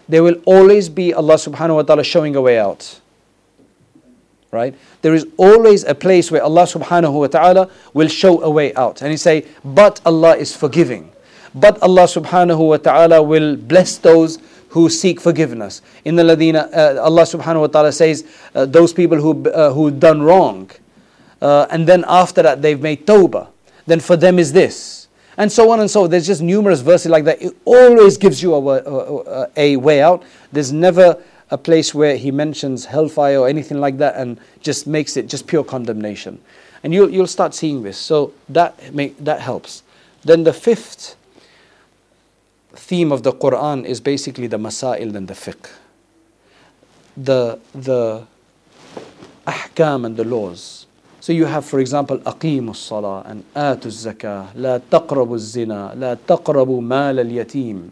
There 0.07 0.21
will 0.21 0.39
always 0.45 0.89
be 0.89 1.13
Allah 1.13 1.35
subhanahu 1.35 1.75
wa 1.75 1.81
ta'ala 1.81 2.03
showing 2.03 2.35
a 2.35 2.41
way 2.41 2.59
out. 2.59 3.01
Right? 4.51 4.75
There 5.01 5.15
is 5.15 5.25
always 5.37 5.83
a 5.83 5.95
place 5.95 6.31
where 6.31 6.43
Allah 6.43 6.63
subhanahu 6.63 7.19
wa 7.19 7.27
ta'ala 7.27 7.69
will 7.93 8.07
show 8.07 8.41
a 8.41 8.49
way 8.49 8.73
out. 8.75 9.01
And 9.01 9.09
He 9.09 9.17
say, 9.17 9.47
but 9.63 9.99
Allah 10.05 10.37
is 10.37 10.55
forgiving. 10.55 11.11
But 11.55 11.81
Allah 11.81 12.03
subhanahu 12.03 12.67
wa 12.67 12.77
ta'ala 12.77 13.23
will 13.23 13.55
bless 13.55 13.97
those 13.97 14.39
who 14.69 14.89
seek 14.89 15.21
forgiveness. 15.21 15.81
In 16.03 16.17
the 16.17 16.23
Ladina, 16.23 16.67
uh, 16.75 17.01
Allah 17.01 17.23
subhanahu 17.23 17.61
wa 17.61 17.67
ta'ala 17.67 17.93
says, 17.93 18.27
uh, 18.53 18.65
those 18.65 18.91
people 18.91 19.17
who, 19.17 19.49
uh, 19.49 19.71
who 19.71 19.89
done 19.89 20.21
wrong, 20.21 20.69
uh, 21.41 21.65
and 21.69 21.87
then 21.87 22.03
after 22.09 22.41
that 22.41 22.61
they've 22.61 22.81
made 22.81 23.07
tawbah, 23.07 23.47
then 23.85 24.01
for 24.01 24.17
them 24.17 24.37
is 24.37 24.51
this. 24.51 25.07
And 25.37 25.49
so 25.49 25.71
on 25.71 25.79
and 25.79 25.89
so. 25.89 26.07
There's 26.07 26.27
just 26.27 26.41
numerous 26.41 26.81
verses 26.81 27.09
like 27.09 27.23
that. 27.25 27.41
It 27.41 27.55
always 27.63 28.17
gives 28.17 28.43
you 28.43 28.55
a, 28.55 29.49
a, 29.55 29.75
way 29.77 30.01
out. 30.01 30.23
There's 30.51 30.73
never 30.73 31.21
a 31.51 31.57
place 31.57 31.93
where 31.93 32.17
he 32.17 32.31
mentions 32.31 32.85
hellfire 32.85 33.37
or 33.39 33.47
anything 33.47 33.79
like 33.79 33.97
that 33.99 34.15
and 34.15 34.39
just 34.61 34.87
makes 34.87 35.15
it 35.15 35.27
just 35.27 35.47
pure 35.47 35.63
condemnation. 35.63 36.39
And 36.83 36.93
you'll, 36.93 37.09
you'll 37.09 37.27
start 37.27 37.53
seeing 37.53 37.83
this. 37.83 37.97
So 37.97 38.33
that, 38.49 38.93
make, 38.93 39.17
that 39.23 39.41
helps. 39.41 39.83
Then 40.23 40.43
the 40.43 40.53
fifth 40.53 41.15
theme 42.84 43.12
of 43.12 43.22
the 43.22 43.32
Quran 43.32 43.84
is 43.84 44.00
basically 44.00 44.46
the 44.46 44.58
masail 44.58 45.14
and 45.14 45.28
the 45.28 45.34
fiqh. 45.34 45.70
The, 47.16 47.58
the 47.74 48.26
ahkam 49.46 50.06
and 50.06 50.16
the 50.16 50.24
laws. 50.24 50.86
So 51.20 51.32
you 51.32 51.44
have, 51.46 51.64
for 51.66 51.80
example, 51.80 52.18
أقيموا 52.18 52.70
الصلاة 52.70 53.26
and 53.26 53.42
آتوا 53.56 53.86
الزكاة 53.90 54.46
لا 54.56 54.80
تقربوا 54.90 55.36
الزنا 55.36 55.94
لا 55.96 56.16
تقربوا 56.26 56.80
مال 56.80 57.20
اليتيم 57.20 57.90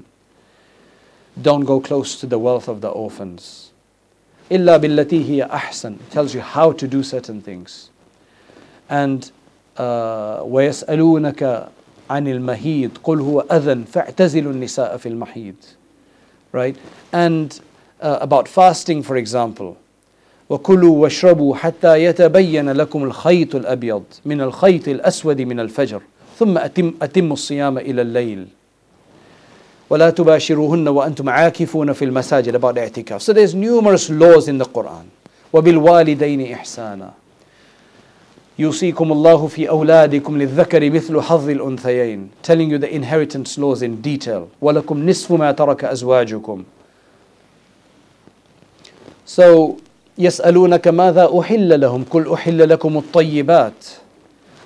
Don't 1.40 1.64
go 1.64 1.78
close 1.78 2.18
to 2.20 2.26
the 2.26 2.38
wealth 2.38 2.68
of 2.68 2.80
the 2.80 2.88
orphans. 2.88 3.70
إلا 4.50 4.76
بالتي 4.76 5.24
هي 5.30 5.44
أحسن 5.44 5.96
It 5.96 6.10
tells 6.10 6.34
you 6.34 6.40
how 6.40 6.72
to 6.72 6.88
do 6.88 7.02
certain 7.02 7.42
things. 7.42 7.90
And 8.88 9.30
uh, 9.76 10.40
ويسألونك 10.42 11.68
عن 12.09 12.27
المهيد. 12.27 12.91
قل 13.03 13.19
هو 13.19 13.39
أذن 13.39 13.83
فاعتزلوا 13.83 14.51
النساء 14.51 14.97
في 14.97 15.09
المحيض 15.09 15.55
right? 16.53 16.77
And 17.11 17.59
uh, 17.99 18.19
about 18.21 18.47
fasting 18.47 19.03
for 19.03 19.17
example. 19.17 19.75
وكلوا 20.49 20.97
واشربوا 20.97 21.55
حتى 21.55 22.03
يتبين 22.03 22.69
لكم 22.69 23.03
الخيط 23.03 23.55
الأبيض 23.55 24.03
من 24.25 24.41
الخيط 24.41 24.87
الأسود 24.87 25.41
من 25.41 25.59
الفجر. 25.59 26.01
ثم 26.39 26.57
أتم, 26.57 26.93
أتم 27.01 27.31
الصيام 27.31 27.77
إلى 27.77 28.01
الليل. 28.01 28.47
ولا 29.89 30.09
تباشروهن 30.09 30.87
وأنتم 30.87 31.29
عاكفون 31.29 31.93
في 31.93 32.05
المساجد. 32.05 32.61
About 32.61 32.77
اعتكاف. 32.77 33.21
So 33.21 33.33
there's 33.33 33.55
numerous 33.55 34.09
laws 34.09 34.47
in 34.47 34.57
the 34.57 34.65
Quran. 34.65 35.05
وبالوالدين 35.53 36.53
إحسانا. 36.53 37.13
يوصيكم 38.58 39.12
الله 39.12 39.46
في 39.46 39.68
أولادكم 39.68 40.38
للذكر 40.38 40.90
مثل 40.90 41.20
حظ 41.20 41.48
الأنثيين 41.48 42.28
telling 42.42 42.68
you 42.70 42.78
the 42.78 42.90
inheritance 42.94 43.58
laws 43.58 43.82
in 43.82 44.02
detail 44.02 44.48
ولكم 44.60 45.10
نصف 45.10 45.32
ما 45.32 45.52
ترك 45.52 45.84
أزواجكم 45.84 46.62
so 49.36 49.70
يسألونك 50.18 50.88
ماذا 50.88 51.30
أحل 51.40 51.80
لهم 51.80 52.04
قل 52.10 52.32
أحل 52.32 52.68
لكم 52.68 52.96
الطيبات 52.98 53.84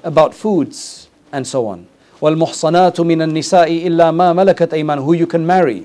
about 0.04 0.32
foods 0.34 1.08
and 1.32 1.46
so 1.46 1.66
on 1.66 1.78
والمحصنات 2.20 3.00
من 3.00 3.22
النساء 3.22 3.86
إلا 3.86 4.10
ما 4.10 4.32
ملكت 4.32 4.74
أيمان 4.74 4.98
who 5.04 5.12
you 5.14 5.26
can 5.26 5.46
marry 5.46 5.82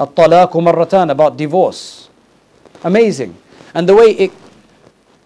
الطلاق 0.00 0.56
مرتان 0.56 1.10
about 1.10 1.36
divorce 1.36 2.08
amazing 2.84 3.32
and 3.74 3.86
the 3.88 3.94
way 3.94 4.10
it 4.10 4.30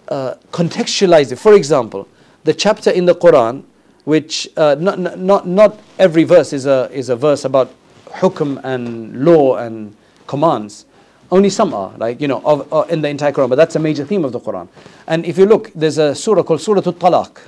uh, 0.08 0.34
contextualizes 0.52 1.32
it 1.32 1.38
for 1.38 1.54
example 1.54 2.06
the 2.43 2.53
chapter 2.53 2.91
in 2.91 3.05
the 3.05 3.15
Quran 3.15 3.63
which 4.05 4.49
uh, 4.57 4.75
not, 4.79 4.99
not, 5.17 5.47
not 5.47 5.79
every 5.97 6.25
verse 6.25 6.51
is 6.51 6.65
a, 6.65 6.89
is 6.91 7.09
a 7.09 7.15
verse 7.15 7.45
about 7.45 7.73
hukm 8.07 8.59
and 8.63 9.23
law 9.23 9.55
and 9.55 9.95
commands 10.27 10.85
only 11.33 11.49
some 11.49 11.73
are, 11.73 11.91
like, 11.97 12.21
you 12.21 12.27
know, 12.27 12.41
of, 12.45 12.71
uh, 12.71 12.85
in 12.89 13.01
the 13.01 13.09
entire 13.09 13.31
Quran, 13.31 13.49
but 13.49 13.55
that's 13.55 13.75
a 13.75 13.79
major 13.79 14.05
theme 14.05 14.23
of 14.23 14.31
the 14.31 14.39
Quran. 14.39 14.67
And 15.07 15.25
if 15.25 15.35
you 15.39 15.47
look, 15.47 15.71
there's 15.73 15.97
a 15.97 16.13
surah 16.13 16.43
called 16.43 16.61
Surah 16.61 16.83
Al-Talaq. 16.85 17.39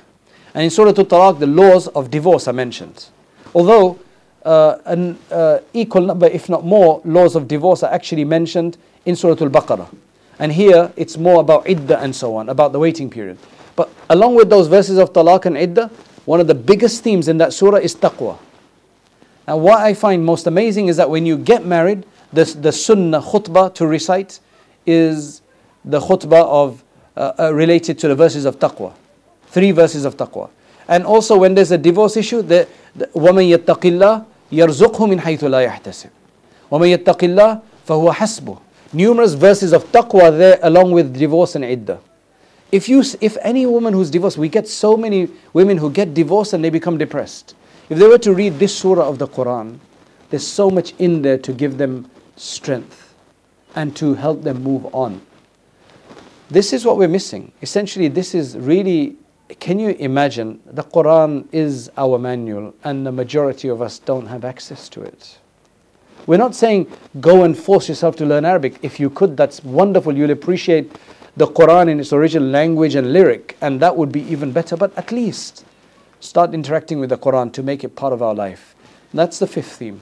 And 0.54 0.64
in 0.64 0.70
Surah 0.70 0.88
Al-Talaq, 0.88 1.38
the 1.38 1.46
laws 1.46 1.86
of 1.88 2.10
divorce 2.10 2.48
are 2.48 2.52
mentioned. 2.52 3.06
Although 3.54 4.00
uh, 4.44 4.78
an 4.86 5.16
uh, 5.30 5.60
equal 5.72 6.02
number, 6.02 6.26
if 6.26 6.48
not 6.48 6.64
more, 6.64 7.00
laws 7.04 7.36
of 7.36 7.46
divorce 7.46 7.84
are 7.84 7.92
actually 7.92 8.24
mentioned 8.24 8.76
in 9.04 9.14
Surah 9.14 9.40
Al-Baqarah. 9.40 9.88
And 10.40 10.52
here, 10.52 10.92
it's 10.96 11.16
more 11.16 11.40
about 11.40 11.68
iddah 11.68 12.00
and 12.00 12.14
so 12.14 12.34
on, 12.34 12.48
about 12.48 12.72
the 12.72 12.80
waiting 12.80 13.08
period. 13.08 13.38
But 13.75 13.89
along 14.09 14.35
with 14.35 14.49
those 14.49 14.67
verses 14.67 14.97
of 14.97 15.13
talaq 15.13 15.45
and 15.45 15.57
iddah, 15.57 15.89
one 16.25 16.39
of 16.39 16.47
the 16.47 16.55
biggest 16.55 17.03
themes 17.03 17.27
in 17.27 17.37
that 17.37 17.53
surah 17.53 17.77
is 17.77 17.95
taqwa. 17.95 18.37
And 19.47 19.61
what 19.61 19.79
I 19.79 19.93
find 19.93 20.23
most 20.23 20.47
amazing 20.47 20.87
is 20.87 20.97
that 20.97 21.09
when 21.09 21.25
you 21.25 21.37
get 21.37 21.65
married, 21.65 22.05
the, 22.31 22.45
the 22.45 22.71
sunnah 22.71 23.21
khutbah 23.21 23.73
to 23.75 23.87
recite 23.87 24.39
is 24.85 25.41
the 25.83 25.99
khutbah 25.99 26.45
of 26.45 26.83
uh, 27.17 27.33
uh, 27.39 27.53
related 27.53 27.99
to 27.99 28.07
the 28.07 28.15
verses 28.15 28.45
of 28.45 28.59
taqwa. 28.59 28.93
Three 29.47 29.71
verses 29.71 30.05
of 30.05 30.15
taqwa. 30.15 30.49
And 30.87 31.05
also 31.05 31.37
when 31.37 31.55
there's 31.55 31.71
a 31.71 31.77
divorce 31.77 32.17
issue, 32.17 32.41
the, 32.41 32.67
the 32.95 33.07
وَمَن 33.07 33.57
يَتَّقِ 33.57 33.65
اللَّهِ 33.65 34.25
يَرْزُقْهُ 34.51 35.09
مِنْ 35.09 35.19
حَيْثُ 35.19 35.39
لَا 35.39 35.67
يَحْتَسِبُ 35.67 36.09
وَمَن 36.71 36.97
يَتَّقِ 36.97 37.17
اللَّهِ 37.17 37.61
فَهُوَ 37.87 38.13
حَسْبُهُ 38.13 38.59
Numerous 38.93 39.33
verses 39.33 39.73
of 39.73 39.85
taqwa 39.91 40.37
there 40.37 40.59
along 40.63 40.91
with 40.91 41.17
divorce 41.17 41.55
and 41.55 41.65
iddah. 41.65 41.99
If, 42.72 42.88
you, 42.88 43.02
if 43.20 43.36
any 43.42 43.64
woman 43.66 43.94
who's 43.94 44.10
divorced, 44.10 44.38
we 44.38 44.48
get 44.48 44.66
so 44.66 44.96
many 44.96 45.28
women 45.52 45.78
who 45.78 45.90
get 45.90 46.14
divorced 46.14 46.52
and 46.52 46.64
they 46.64 46.70
become 46.70 46.98
depressed. 46.98 47.54
If 47.88 47.98
they 47.98 48.08
were 48.08 48.18
to 48.18 48.32
read 48.34 48.58
this 48.58 48.76
surah 48.76 49.08
of 49.08 49.18
the 49.18 49.28
Quran, 49.28 49.78
there's 50.30 50.46
so 50.46 50.70
much 50.70 50.92
in 50.98 51.22
there 51.22 51.38
to 51.38 51.52
give 51.52 51.78
them 51.78 52.10
strength 52.36 53.14
and 53.76 53.94
to 53.96 54.14
help 54.14 54.42
them 54.42 54.62
move 54.62 54.86
on. 54.94 55.20
This 56.48 56.72
is 56.72 56.84
what 56.84 56.96
we're 56.96 57.08
missing. 57.08 57.52
Essentially, 57.62 58.08
this 58.08 58.34
is 58.34 58.56
really, 58.56 59.16
can 59.60 59.78
you 59.78 59.90
imagine? 59.90 60.60
The 60.66 60.82
Quran 60.82 61.46
is 61.52 61.90
our 61.96 62.18
manual, 62.18 62.74
and 62.84 63.06
the 63.06 63.12
majority 63.12 63.68
of 63.68 63.82
us 63.82 63.98
don't 63.98 64.26
have 64.26 64.44
access 64.44 64.88
to 64.90 65.02
it. 65.02 65.38
We're 66.26 66.38
not 66.38 66.56
saying 66.56 66.90
go 67.20 67.44
and 67.44 67.56
force 67.56 67.88
yourself 67.88 68.16
to 68.16 68.26
learn 68.26 68.44
Arabic. 68.44 68.78
If 68.82 68.98
you 68.98 69.10
could, 69.10 69.36
that's 69.36 69.62
wonderful. 69.62 70.16
You'll 70.16 70.32
appreciate 70.32 70.90
the 71.36 71.46
Quran 71.46 71.90
in 71.90 72.00
its 72.00 72.12
original 72.12 72.48
language 72.48 72.94
and 72.94 73.12
lyric, 73.12 73.56
and 73.60 73.80
that 73.80 73.96
would 73.96 74.10
be 74.10 74.22
even 74.22 74.52
better. 74.52 74.76
But 74.76 74.96
at 74.96 75.12
least 75.12 75.64
start 76.20 76.54
interacting 76.54 76.98
with 76.98 77.10
the 77.10 77.18
Quran 77.18 77.52
to 77.52 77.62
make 77.62 77.84
it 77.84 77.94
part 77.94 78.12
of 78.12 78.22
our 78.22 78.34
life. 78.34 78.74
That's 79.12 79.38
the 79.38 79.46
fifth 79.46 79.76
theme. 79.76 80.00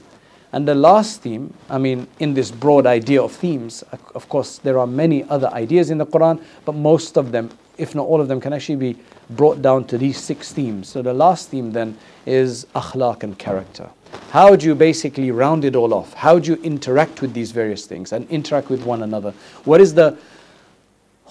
And 0.51 0.65
the 0.65 0.75
last 0.75 1.21
theme, 1.21 1.53
I 1.69 1.77
mean, 1.77 2.07
in 2.19 2.33
this 2.33 2.49
broad 2.49 2.85
idea 2.85 3.21
of 3.21 3.33
themes, 3.33 3.83
of 4.13 4.29
course, 4.29 4.59
there 4.59 4.79
are 4.79 4.87
many 4.87 5.25
other 5.25 5.49
ideas 5.49 5.89
in 5.89 5.97
the 5.97 6.05
Quran, 6.05 6.41
but 6.63 6.75
most 6.75 7.17
of 7.17 7.33
them, 7.33 7.49
if 7.77 7.93
not 7.93 8.07
all 8.07 8.21
of 8.21 8.29
them, 8.29 8.39
can 8.39 8.53
actually 8.53 8.77
be 8.77 8.97
brought 9.31 9.61
down 9.61 9.83
to 9.87 9.97
these 9.97 10.17
six 10.17 10.53
themes. 10.53 10.87
So 10.87 11.01
the 11.01 11.13
last 11.13 11.49
theme 11.49 11.73
then 11.73 11.97
is 12.25 12.65
akhlaq 12.73 13.23
and 13.23 13.37
character. 13.37 13.89
How 14.29 14.55
do 14.55 14.65
you 14.65 14.75
basically 14.75 15.31
round 15.31 15.65
it 15.65 15.75
all 15.75 15.93
off? 15.93 16.13
How 16.13 16.39
do 16.39 16.51
you 16.51 16.61
interact 16.61 17.21
with 17.21 17.33
these 17.33 17.51
various 17.51 17.85
things 17.85 18.13
and 18.13 18.29
interact 18.29 18.69
with 18.69 18.85
one 18.85 19.03
another? 19.03 19.33
What 19.65 19.81
is 19.81 19.93
the 19.93 20.17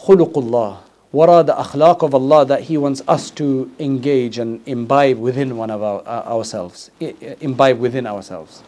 khuluqullah? 0.04 0.78
What 1.12 1.28
are 1.30 1.44
the 1.44 1.54
akhlaq 1.54 2.04
of 2.04 2.14
Allah 2.14 2.46
that 2.46 2.62
He 2.62 2.78
wants 2.78 3.02
us 3.08 3.32
to 3.32 3.70
engage 3.80 4.38
and 4.38 4.62
imbibe 4.68 5.18
within 5.18 5.58
one 5.58 5.72
of 5.72 5.82
our, 5.82 6.02
uh, 6.06 6.24
ourselves, 6.36 6.92
imbibe 7.42 7.80
within 7.80 8.06
ourselves? 8.06 8.64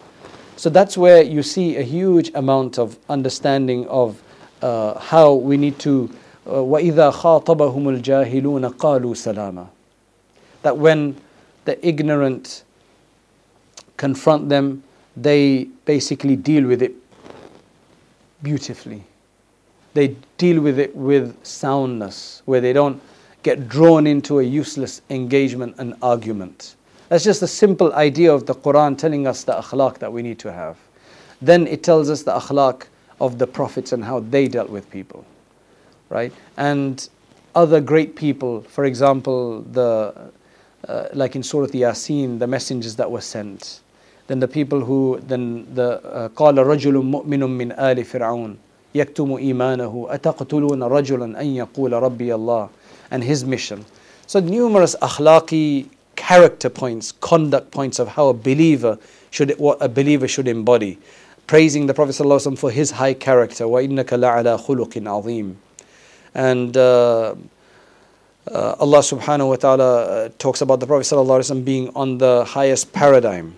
So 0.56 0.70
that's 0.70 0.98
where 0.98 1.22
you 1.22 1.44
see 1.44 1.78
a 1.78 1.82
huge 1.84 2.32
amount 2.34 2.80
of 2.80 2.98
understanding 3.10 3.88
of 3.88 4.22
uh, 4.62 5.00
how 5.00 5.34
we 5.34 5.58
need 5.58 5.80
to. 5.80 6.10
وَإِذَا 6.46 7.14
خَاطَبَهُمُ 7.14 8.02
الْجَاهِلُونَ 8.02 8.74
قَالُوا 8.74 9.14
سَلَامًا 9.14 9.68
That 10.64 10.78
when 10.78 11.16
the 11.66 11.86
ignorant 11.88 12.64
confront 13.98 14.50
them, 14.50 14.84
they 15.16 15.66
basically 15.86 16.36
deal 16.36 16.66
with 16.66 16.82
it 16.82 16.94
beautifully. 18.42 19.04
they 19.97 20.15
deal 20.37 20.61
with 20.61 20.79
it 20.79 20.95
with 20.95 21.35
soundness, 21.45 22.43
where 22.45 22.61
they 22.61 22.75
don't 22.75 23.01
get 23.43 23.67
drawn 23.67 24.07
into 24.07 24.41
a 24.41 24.43
useless 24.43 25.01
engagement 25.09 25.75
and 25.79 25.95
argument. 26.03 26.77
That's 27.09 27.25
just 27.25 27.43
a 27.43 27.47
simple 27.47 27.95
idea 27.95 28.33
of 28.33 28.45
the 28.45 28.55
Quran 28.55 28.99
telling 28.99 29.27
us 29.27 29.45
the 29.45 29.55
akhlaq 29.55 29.99
that 29.99 30.13
we 30.13 30.21
need 30.21 30.39
to 30.41 30.53
have. 30.53 30.77
Then 31.41 31.67
it 31.67 31.83
tells 31.83 32.11
us 32.11 32.23
the 32.23 32.33
akhlaq 32.33 32.83
of 33.21 33.39
the 33.39 33.47
prophets 33.47 33.93
and 33.93 34.05
how 34.05 34.21
they 34.21 34.49
dealt 34.49 34.69
with 34.69 34.91
people, 34.91 35.25
right? 36.11 36.33
And 36.59 37.09
other 37.55 37.81
great 37.81 38.17
people, 38.17 38.61
for 38.63 38.85
example, 38.85 39.63
the 39.63 40.31
uh, 40.87 41.09
like 41.15 41.35
in 41.35 41.43
Surah 41.43 41.69
Yasin, 41.69 42.39
the 42.39 42.47
messengers 42.47 42.97
that 42.97 43.11
were 43.11 43.23
sent. 43.23 43.81
Then 44.27 44.41
the 44.41 44.49
people 44.49 44.81
who, 44.85 45.21
then 45.23 45.75
the 45.75 46.05
uh, 46.05 46.29
qala 46.29 46.65
rajulun 46.67 47.11
mu'minun 47.11 47.57
min 47.57 47.73
ali 47.73 48.03
fir'aun. 48.03 48.59
يكتم 48.96 49.36
إيمانه 49.36 50.08
أتقتلون 50.10 50.84
رجلا 50.84 51.42
أن 51.42 51.48
يقول 51.56 51.94
ربي 51.94 52.36
الله 52.36 52.70
and 53.12 53.24
his 53.24 53.44
mission. 53.46 53.86
So 54.26 54.40
numerous 54.40 54.96
akhlaqi 55.02 55.88
character 56.16 56.70
points, 56.70 57.12
conduct 57.12 57.72
points 57.72 58.00
of 58.00 58.08
how 58.08 58.30
a 58.30 58.34
believer 58.34 58.98
should, 59.30 59.52
what 59.60 59.78
a 59.82 59.90
believer 59.90 60.28
should 60.28 60.48
embody. 60.48 60.98
Praising 61.48 61.88
the 61.88 61.94
Prophet 61.94 62.12
ﷺ 62.12 62.58
for 62.58 62.72
his 62.72 62.92
high 62.92 63.14
character. 63.14 63.66
وَإِنَّكَ 63.66 64.06
لَعَلَى 64.06 64.66
خُلُقٍ 64.66 64.94
عَظِيمٍ 64.94 65.56
And 66.34 66.78
uh, 66.78 67.36
uh, 68.50 68.76
Allah 68.80 69.00
subhanahu 69.00 69.50
wa 69.50 69.56
ta'ala 69.58 70.04
uh, 70.04 70.30
talks 70.38 70.62
about 70.62 70.80
the 70.80 70.88
Prophet 70.88 71.04
ﷺ 71.14 71.66
being 71.66 71.90
on 71.96 72.18
the 72.18 72.46
highest 72.46 72.94
paradigm, 72.94 73.56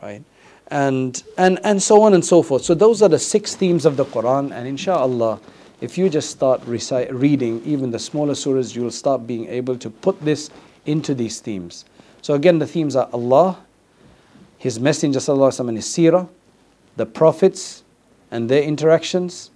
right? 0.00 0.22
and, 0.70 1.22
and, 1.38 1.60
and 1.64 1.82
so 1.82 2.02
on 2.02 2.14
and 2.14 2.24
so 2.24 2.42
forth. 2.42 2.64
So 2.64 2.74
those 2.74 3.02
are 3.02 3.08
the 3.08 3.18
six 3.18 3.54
themes 3.54 3.84
of 3.84 3.96
the 3.96 4.04
Quran, 4.04 4.52
and 4.52 4.66
inshallah, 4.66 5.40
if 5.80 5.98
you 5.98 6.08
just 6.08 6.30
start 6.30 6.62
recite, 6.66 7.12
reading 7.14 7.62
even 7.64 7.90
the 7.90 7.98
smaller 7.98 8.32
surahs, 8.32 8.74
you 8.74 8.82
will 8.82 8.90
start 8.90 9.26
being 9.26 9.46
able 9.48 9.76
to 9.78 9.90
put 9.90 10.20
this 10.22 10.50
into 10.86 11.14
these 11.14 11.40
themes. 11.40 11.84
So 12.22 12.34
again, 12.34 12.58
the 12.58 12.66
themes 12.66 12.96
are 12.96 13.08
Allah, 13.12 13.58
His 14.58 14.80
Messenger 14.80 15.20
وسلم, 15.20 15.68
and 15.68 15.76
His 15.76 15.86
seerah, 15.86 16.28
the 16.96 17.06
prophets 17.06 17.84
and 18.30 18.48
their 18.48 18.62
interactions, 18.62 19.50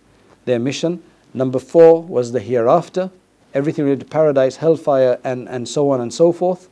their 0.45 0.59
mission. 0.59 1.03
Number 1.33 1.59
four 1.59 2.03
was 2.03 2.33
the 2.33 2.41
hereafter, 2.41 3.11
everything 3.55 3.85
related 3.85 4.05
to 4.05 4.11
paradise, 4.11 4.57
hellfire, 4.57 5.19
and, 5.25 5.49
and 5.49 5.67
so 5.69 5.91
on 5.91 6.01
and 6.01 6.13
so 6.13 6.33
forth, 6.33 6.69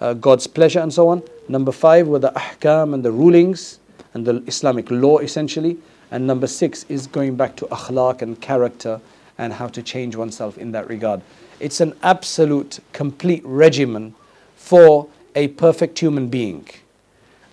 uh, 0.00 0.14
God's 0.14 0.46
pleasure 0.46 0.80
and 0.80 0.92
so 0.92 1.08
on. 1.08 1.22
Number 1.48 1.72
five 1.72 2.06
were 2.06 2.18
the 2.18 2.32
ahkam 2.32 2.94
and 2.94 3.04
the 3.04 3.10
rulings 3.10 3.78
and 4.15 4.25
the 4.25 4.41
Islamic 4.47 4.89
law 4.89 5.19
essentially. 5.19 5.77
And 6.09 6.25
number 6.25 6.47
six 6.47 6.85
is 6.89 7.05
going 7.05 7.35
back 7.35 7.55
to 7.57 7.65
akhlaq 7.65 8.23
and 8.23 8.39
character 8.41 8.99
and 9.37 9.53
how 9.53 9.67
to 9.67 9.83
change 9.83 10.15
oneself 10.15 10.57
in 10.57 10.71
that 10.71 10.87
regard. 10.87 11.21
It's 11.59 11.81
an 11.81 11.93
absolute, 12.01 12.79
complete 12.93 13.43
regimen 13.45 14.15
for 14.55 15.07
a 15.35 15.49
perfect 15.49 15.99
human 15.99 16.29
being. 16.29 16.67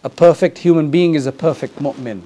A 0.04 0.08
perfect 0.08 0.58
human 0.58 0.90
being 0.90 1.14
is 1.14 1.26
a 1.26 1.32
perfect 1.32 1.78
mu'min. 1.78 2.22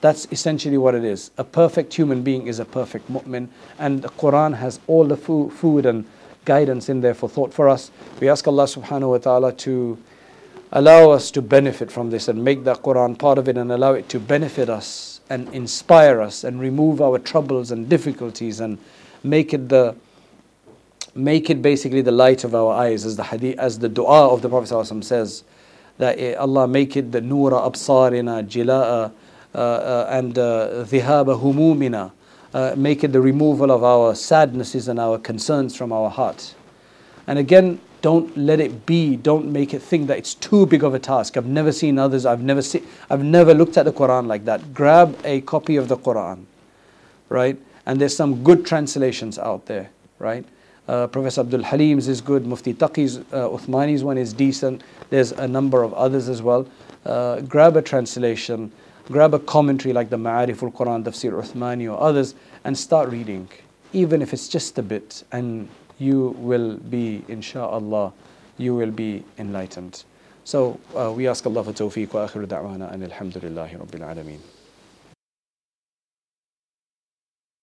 That's 0.00 0.26
essentially 0.32 0.78
what 0.78 0.96
it 0.96 1.04
is. 1.04 1.30
A 1.38 1.44
perfect 1.44 1.94
human 1.94 2.22
being 2.22 2.48
is 2.48 2.58
a 2.58 2.64
perfect 2.64 3.10
mu'min. 3.10 3.48
And 3.78 4.02
the 4.02 4.08
Quran 4.08 4.56
has 4.56 4.80
all 4.88 5.04
the 5.04 5.16
food 5.16 5.86
and 5.86 6.04
guidance 6.44 6.88
in 6.88 7.00
there 7.00 7.14
for 7.14 7.28
thought 7.28 7.54
for 7.54 7.68
us. 7.68 7.92
We 8.20 8.28
ask 8.28 8.46
Allah 8.48 8.64
subhanahu 8.64 9.10
wa 9.10 9.18
ta'ala 9.18 9.52
to 9.52 9.96
allow 10.72 11.10
us 11.10 11.30
to 11.30 11.42
benefit 11.42 11.92
from 11.92 12.10
this 12.10 12.28
and 12.28 12.42
make 12.42 12.64
the 12.64 12.74
Quran 12.74 13.18
part 13.18 13.38
of 13.38 13.48
it 13.48 13.58
and 13.58 13.70
allow 13.70 13.92
it 13.92 14.08
to 14.08 14.18
benefit 14.18 14.70
us 14.70 15.20
and 15.28 15.48
inspire 15.54 16.20
us 16.20 16.44
and 16.44 16.58
remove 16.60 17.00
our 17.00 17.18
troubles 17.18 17.70
and 17.70 17.88
difficulties 17.88 18.58
and 18.60 18.78
make 19.22 19.52
it 19.52 19.68
the 19.68 19.94
make 21.14 21.50
it 21.50 21.60
basically 21.60 22.00
the 22.00 22.10
light 22.10 22.42
of 22.42 22.54
our 22.54 22.72
eyes 22.72 23.04
as 23.04 23.16
the 23.16 23.24
hadith 23.24 23.58
as 23.58 23.78
the 23.78 23.88
dua 23.88 24.28
of 24.28 24.40
the 24.40 24.48
Prophet 24.48 25.04
says 25.04 25.44
that 25.98 26.18
eh, 26.18 26.34
Allah 26.34 26.66
make 26.66 26.96
it 26.96 27.12
the 27.12 27.20
nura 27.20 27.70
absarina 27.70 28.42
jila'a 28.48 29.12
uh, 29.54 29.58
uh, 29.58 30.06
and 30.08 30.38
uh, 30.38 30.84
dhihaba 30.88 31.38
humumina 31.38 32.12
uh, 32.54 32.74
make 32.78 33.04
it 33.04 33.12
the 33.12 33.20
removal 33.20 33.70
of 33.70 33.84
our 33.84 34.14
sadnesses 34.14 34.88
and 34.88 34.98
our 34.98 35.18
concerns 35.18 35.76
from 35.76 35.92
our 35.92 36.08
heart. 36.08 36.54
And 37.26 37.38
again, 37.38 37.80
don't 38.02 38.36
let 38.36 38.60
it 38.60 38.84
be. 38.84 39.16
Don't 39.16 39.50
make 39.50 39.72
it 39.72 39.80
think 39.80 40.08
that 40.08 40.18
it's 40.18 40.34
too 40.34 40.66
big 40.66 40.84
of 40.84 40.94
a 40.94 40.98
task. 40.98 41.36
I've 41.36 41.46
never 41.46 41.72
seen 41.72 41.98
others. 41.98 42.26
I've 42.26 42.42
never 42.42 42.62
seen. 42.62 42.86
I've 43.08 43.24
never 43.24 43.54
looked 43.54 43.76
at 43.76 43.84
the 43.84 43.92
Quran 43.92 44.26
like 44.26 44.44
that. 44.44 44.74
Grab 44.74 45.18
a 45.24 45.40
copy 45.42 45.76
of 45.76 45.88
the 45.88 45.96
Quran, 45.96 46.44
right? 47.28 47.58
And 47.86 48.00
there's 48.00 48.16
some 48.16 48.42
good 48.44 48.66
translations 48.66 49.38
out 49.38 49.66
there, 49.66 49.90
right? 50.18 50.44
Uh, 50.86 51.06
Professor 51.06 51.40
Abdul 51.40 51.62
Halim's 51.62 52.08
is 52.08 52.20
good. 52.20 52.46
Mufti 52.46 52.74
Taqi's, 52.74 53.18
uh, 53.18 53.48
Uthmani's 53.48 54.04
one 54.04 54.18
is 54.18 54.32
decent. 54.32 54.82
There's 55.10 55.32
a 55.32 55.48
number 55.48 55.82
of 55.82 55.94
others 55.94 56.28
as 56.28 56.42
well. 56.42 56.66
Uh, 57.06 57.40
grab 57.40 57.76
a 57.76 57.82
translation 57.82 58.72
grab 59.12 59.34
a 59.34 59.38
commentary 59.38 59.92
like 59.92 60.10
the 60.10 60.16
Ma'ariful 60.16 60.72
Quran, 60.72 61.04
Tafsir 61.04 61.32
Uthmani 61.32 61.92
or 61.92 62.00
others 62.00 62.34
and 62.64 62.76
start 62.76 63.10
reading, 63.10 63.48
even 63.92 64.22
if 64.22 64.32
it's 64.32 64.48
just 64.48 64.78
a 64.78 64.82
bit, 64.82 65.24
and 65.32 65.68
you 66.02 66.34
will 66.38 66.76
be, 66.76 67.24
insha'Allah, 67.28 68.12
you 68.58 68.74
will 68.74 68.90
be 68.90 69.24
enlightened. 69.38 70.04
So 70.44 70.80
uh, 70.96 71.12
we 71.16 71.28
ask 71.28 71.46
Allah 71.46 71.62
for 71.62 71.72
tawfiq 71.72 72.12
wa 72.12 72.26
akhiru 72.26 72.46
da'wana 72.46 72.92
and 72.92 73.04
alhamdulillahi 73.04 73.78
rabbil 73.78 74.04
alameen. 74.10 74.40